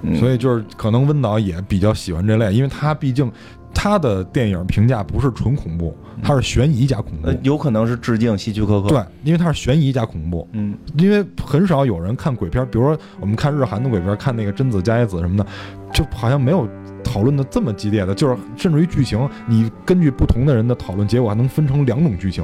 [0.03, 3.31] 嗯，所以就是可能温导也比较喜欢这类，因为他毕竟
[3.71, 7.37] 他的电影评价不是纯恐怖，他是悬疑加恐怖呃。
[7.43, 8.89] 有可能是致敬希区柯克。
[8.89, 15.45] 对，因为他是悬疑加恐怖，嗯，因为很少有人看鬼片，比如说我们看日韩的鬼片，看那个贞子加野子什么的，
[15.93, 16.67] 就好像没有
[17.03, 22.43] 讨论的这么激烈的，就是甚至于剧情，你根据不同的人的讨论结果，还能分成两种剧情。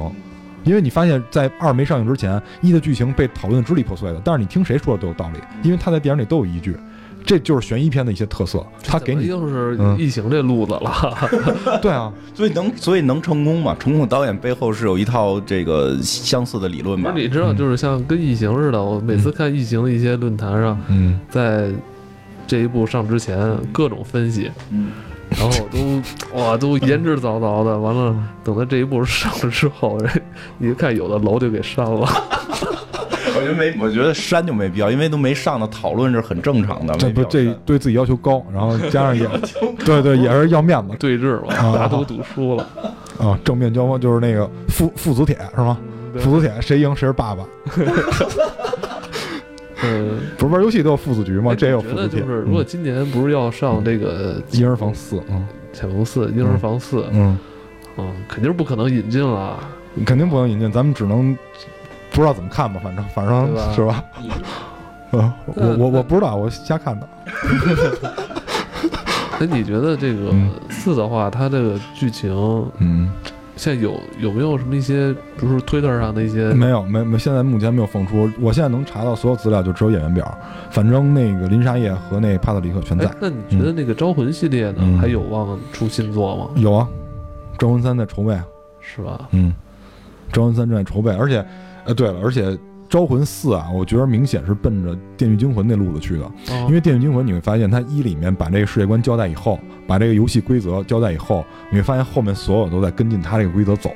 [0.64, 6.76] 因为你发现，在二没上映之前，一的剧情被讨论的支离破碎的，但是你听谁说的都有道理，因为他在电影里都有依据，
[7.24, 8.62] 这就是悬疑片的一些特色。
[8.82, 11.14] 他给你，又是嗯异形这路子了，
[11.80, 13.74] 对啊，所以能所以能成功嘛？
[13.78, 17.12] 成功的导演背后是有一套这个相似的理论嘛？
[17.16, 21.70] 你知道，就是像跟异形似的，我每次看异形的一些论坛上，嗯，在
[22.48, 23.38] 这一部上之前
[23.72, 24.90] 各种分析，嗯，
[25.30, 26.02] 然后都
[26.36, 30.10] 哇都言之凿凿的，完了等到这一部上了之后，人
[30.58, 32.00] 一看有的楼就给删了，
[33.36, 36.94] 我觉得没，我觉得删就没必要，因为都没上的讨论是很正常的。
[36.96, 39.28] 这不这对自己要求高，然后加上也，
[39.84, 42.66] 对对，也是要面子对峙嘛，啊大家都赌输了，
[43.18, 45.78] 啊，正面交锋就是那个父父子铁是吗？
[46.18, 47.44] 父子铁谁赢谁是爸爸，
[49.84, 51.52] 嗯，不是玩游戏都有父子局吗？
[51.52, 52.20] 哎这也有父子局。
[52.20, 54.42] 就是如果今年不是要上这个嗯。
[54.60, 55.46] 婴儿房四，嗯。
[55.72, 57.38] 潜伏四、婴儿房四，嗯，
[57.98, 59.58] 嗯，肯定是不可能引进了，
[60.04, 61.36] 肯定不能引进，咱们只能
[62.10, 63.72] 不知道怎么看吧，反正反正吧？
[63.76, 64.02] 是吧？
[65.12, 67.08] 嗯，我我我不知道，我瞎看的。
[69.38, 70.50] 那你觉得这个嗯。
[70.68, 72.32] 四的话，它这个剧情
[72.78, 73.08] 嗯，
[73.58, 78.30] 现在有有没有什么一些，比如说推特上的一些，没有没没，现在目前没有放出。
[78.40, 80.38] 我现在能查到所有资料就只有演员表，
[80.70, 86.50] 反正那个林沙叶和那帕特里克全在哎。，那你觉得那个招魂系列呢，嗯还有望出新作吗？
[86.54, 86.88] 有啊，
[87.58, 88.46] 《招魂三》在筹备啊。
[88.80, 89.28] 是吧？
[89.32, 89.52] 嗯，
[90.34, 91.44] 《招魂三》正在筹备，而且，
[91.84, 92.50] 呃，对了，而且
[92.88, 96.24] 《招魂四》啊，我觉得明显是奔着《电锯惊魂》那路子去的。
[96.24, 103.90] 哦因为《电锯惊魂》你会发现，它一里面把这个世界观交代以后，把这个游戏规则交代以后，你会发现后面所有都在跟进它这个规则走。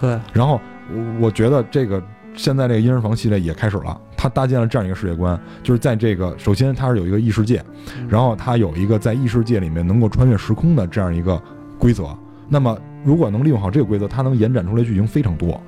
[0.00, 0.60] 对，然后
[0.90, 2.02] 我我觉得这个
[2.34, 7.62] 现在这个婴儿房系列也开始了，它搭建了这样一个世界观，就是在这个首先它是有一个异世界，
[8.08, 11.40] 然后它有一个在异世界里面能够穿越时空的这样一个
[11.78, 12.08] 规则。
[12.48, 15.60] 那么如果能利用好这个规则，它能延展出来剧情非常多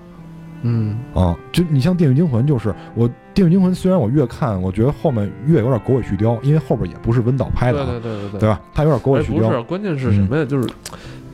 [0.63, 1.37] 嗯，啊。
[1.53, 8.61] 就你像《电锯惊魂》，就是我《电锯惊魂》，虽然我越看，我觉得后面越有点狗尾续貂，因为后边也不是温导拍的啊，对对对对对吧？
[8.75, 9.49] 它有点狗尾哎，续貂。
[9.49, 10.45] 不是，关键是什么呀？
[10.45, 10.69] 就是《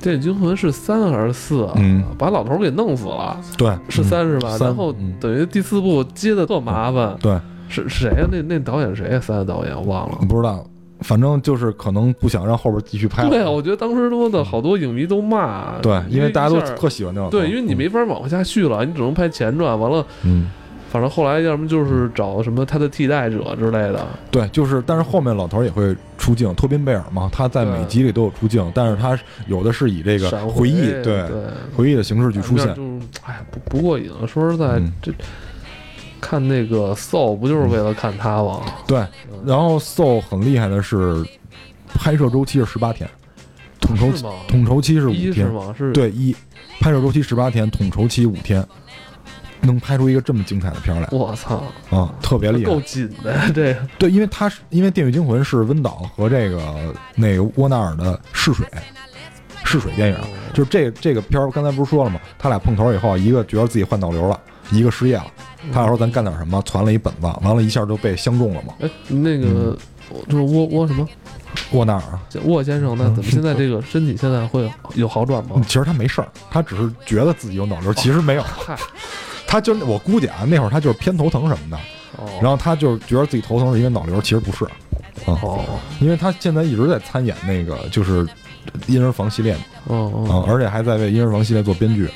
[0.00, 1.72] 电锯惊魂》是三还是四啊？
[1.76, 4.56] 嗯把老头给弄死了，对，是嗯三是吧？
[4.56, 7.38] 三然后嗯等于第四部接的特麻烦，对，
[7.68, 8.26] 是是谁呀？
[8.30, 9.20] 那那导演谁呀？
[9.20, 10.18] 三的导演我忘了。
[10.28, 10.64] 不知道，
[11.00, 13.30] 反正就是可能不想让后边继续拍了。
[13.30, 17.30] 对啊，我觉得当时多的好多影迷都骂，对，因为大家都特喜欢那种。
[17.30, 19.78] 对，因为你没法往下续了，你只能拍前传。
[19.78, 20.50] 完了，嗯，
[20.90, 24.06] 反正后来要么就是找什么他的替代者之类的。
[24.30, 31.24] 对，就是，但是后面老头也会出镜，托宾贝尔嘛，他在每集里都有出镜，但是他有的是以这个回忆，对
[31.76, 32.74] 回忆的形式去出现。
[32.74, 32.82] 就
[33.24, 34.10] 哎不不过瘾。
[34.26, 35.12] 说实在，嗯这
[36.20, 38.60] 看那个 Soul 不就是为了看他吗？
[38.86, 38.98] 对，
[39.44, 41.24] 然后 Soul 很厉害的是，
[41.94, 43.08] 拍摄周期是十八天，
[43.80, 44.32] 统筹是吗？
[44.46, 45.74] 统筹期是五一是天，吗？
[45.76, 46.34] 是，对一，
[46.80, 48.64] 拍摄周期十八天，统筹期五天，
[49.60, 52.80] 能拍出一个这么精彩的片儿来我操，啊，特别厉害够。
[52.82, 53.80] 紧的这个。
[53.98, 58.66] 对，因为他是因为《电锯惊魂》是温导和这个那个沃纳尔的试水
[59.64, 60.18] 试水电影，
[60.54, 62.20] 就是这这个片儿，刚才不是说了吗？
[62.38, 64.40] 他俩碰头以后，一个觉得自己换导流了，
[64.70, 65.26] 一个失业了。
[65.72, 68.74] 他要说咱干点什么，传了一本子，完了一下就被相中了嘛。
[68.80, 69.76] 哎，那个
[70.28, 71.06] 就是沃沃什么
[71.72, 72.02] 沃纳尔，
[72.44, 75.62] 沃先生，那怎么现在这个身体现在会有好转吗嗯？
[75.64, 78.42] 其实他没事儿，他只是觉得自己有脑瘤，其实没有。
[78.42, 78.78] 嗨，
[79.46, 81.76] 他就我估计啊，那会儿他就是偏头疼什么的，
[82.16, 84.64] 哦，然后他就是觉得自己头疼是因为脑瘤，其实不是，
[85.26, 85.64] 啊，哦
[86.00, 88.26] 因为他现在一直在参演那个就是
[88.86, 89.60] 婴儿房系列嘛。
[89.88, 92.08] 嗯，哦哦，而且还在为婴儿房系列做编剧。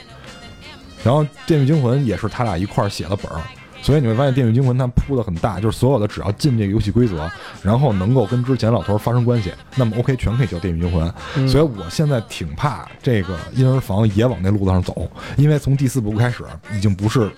[1.04, 3.40] 然后《电锯惊魂》也是他俩一块儿写的本儿，
[3.82, 7.30] 所以你会发现《电锯惊魂》它铺的很大，就是所有的只要进这个游戏规则，
[7.62, 11.08] 然后能够跟之前老头儿发生关系，那么 OK 全可以叫《电锯惊魂》。
[11.36, 17.30] 嗯所以我现在挺怕这个婴儿房也往那路子上走，因为从第四部开始已经不是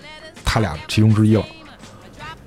[0.43, 1.43] 他俩其中之一了。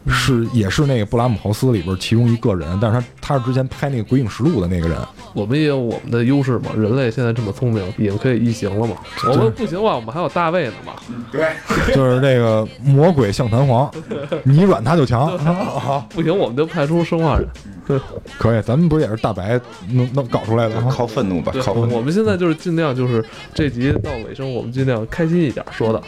[0.09, 4.97] 是，也是那个布拉姆豪斯里边其中一个人，但是他他是之前拍那个《鬼影实录》的那个人，
[5.35, 8.97] 我们也有我们的优势嘛，人类现在这么聪明，也可以异形了嘛。
[9.27, 10.95] 我们不行的话，我们还有大卫呢嘛。
[11.31, 11.47] 对
[11.95, 13.91] 就是这个魔鬼像弹簧，
[14.45, 15.37] 你软他就强。
[15.39, 17.47] 好，不行，我们就派出生化人。
[17.87, 17.99] 对
[18.39, 19.61] 可以，咱们不是也是大白
[19.93, 20.91] 弄弄搞出来的吗？
[20.91, 21.97] 靠愤怒吧，靠愤怒。
[21.97, 23.25] 我们现在就是尽量就是
[23.55, 26.03] 这集到尾声，我们尽量开心一点说的，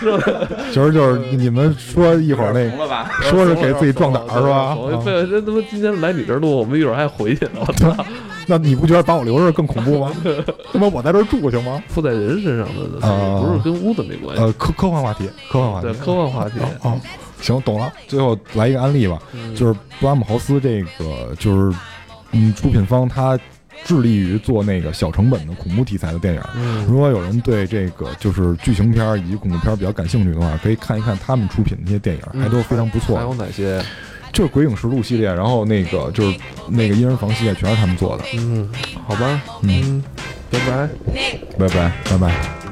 [0.20, 0.48] 是。
[0.72, 3.04] 其实就是你们说一会儿那个？
[3.22, 4.74] 说是给自己壮胆儿是吧？
[4.76, 7.60] 我啊为了这他妈今天来你这儿录，我们一会儿还回去呢。
[7.66, 7.94] 我操，
[8.46, 10.10] 那你不觉得把我留着更恐怖吗？
[10.72, 11.82] 他妈我在这儿住行吗？
[11.88, 12.66] 附在人身上
[13.00, 14.42] 的，啊不是跟屋子没关系。
[14.42, 16.98] 呃，科科幻话题，科幻话题对，，科幻话题，哦，
[17.40, 17.92] 行，懂了。
[18.06, 21.76] 最后来一个案例吧，嗯就是布拉姆豪斯这个就是
[22.32, 23.38] 嗯，出品方他
[23.84, 26.42] 致力于做那个小成本的恐怖题材的电影。
[26.54, 33.22] 嗯如果有人对这个就是剧情片以及恐怖片比较感兴趣的话，可以看一看他们出品的那些电影，还都非常不错还。
[33.22, 33.82] 有哪些？
[34.30, 36.38] 就是《鬼影实录》系列，然后那个就是
[36.68, 38.24] 那个婴儿房系列，全是他们做的。
[38.34, 38.68] 嗯，
[39.06, 40.04] 好吧，嗯嗯，
[40.50, 40.88] 拜拜。
[41.58, 42.67] 拜拜，拜拜。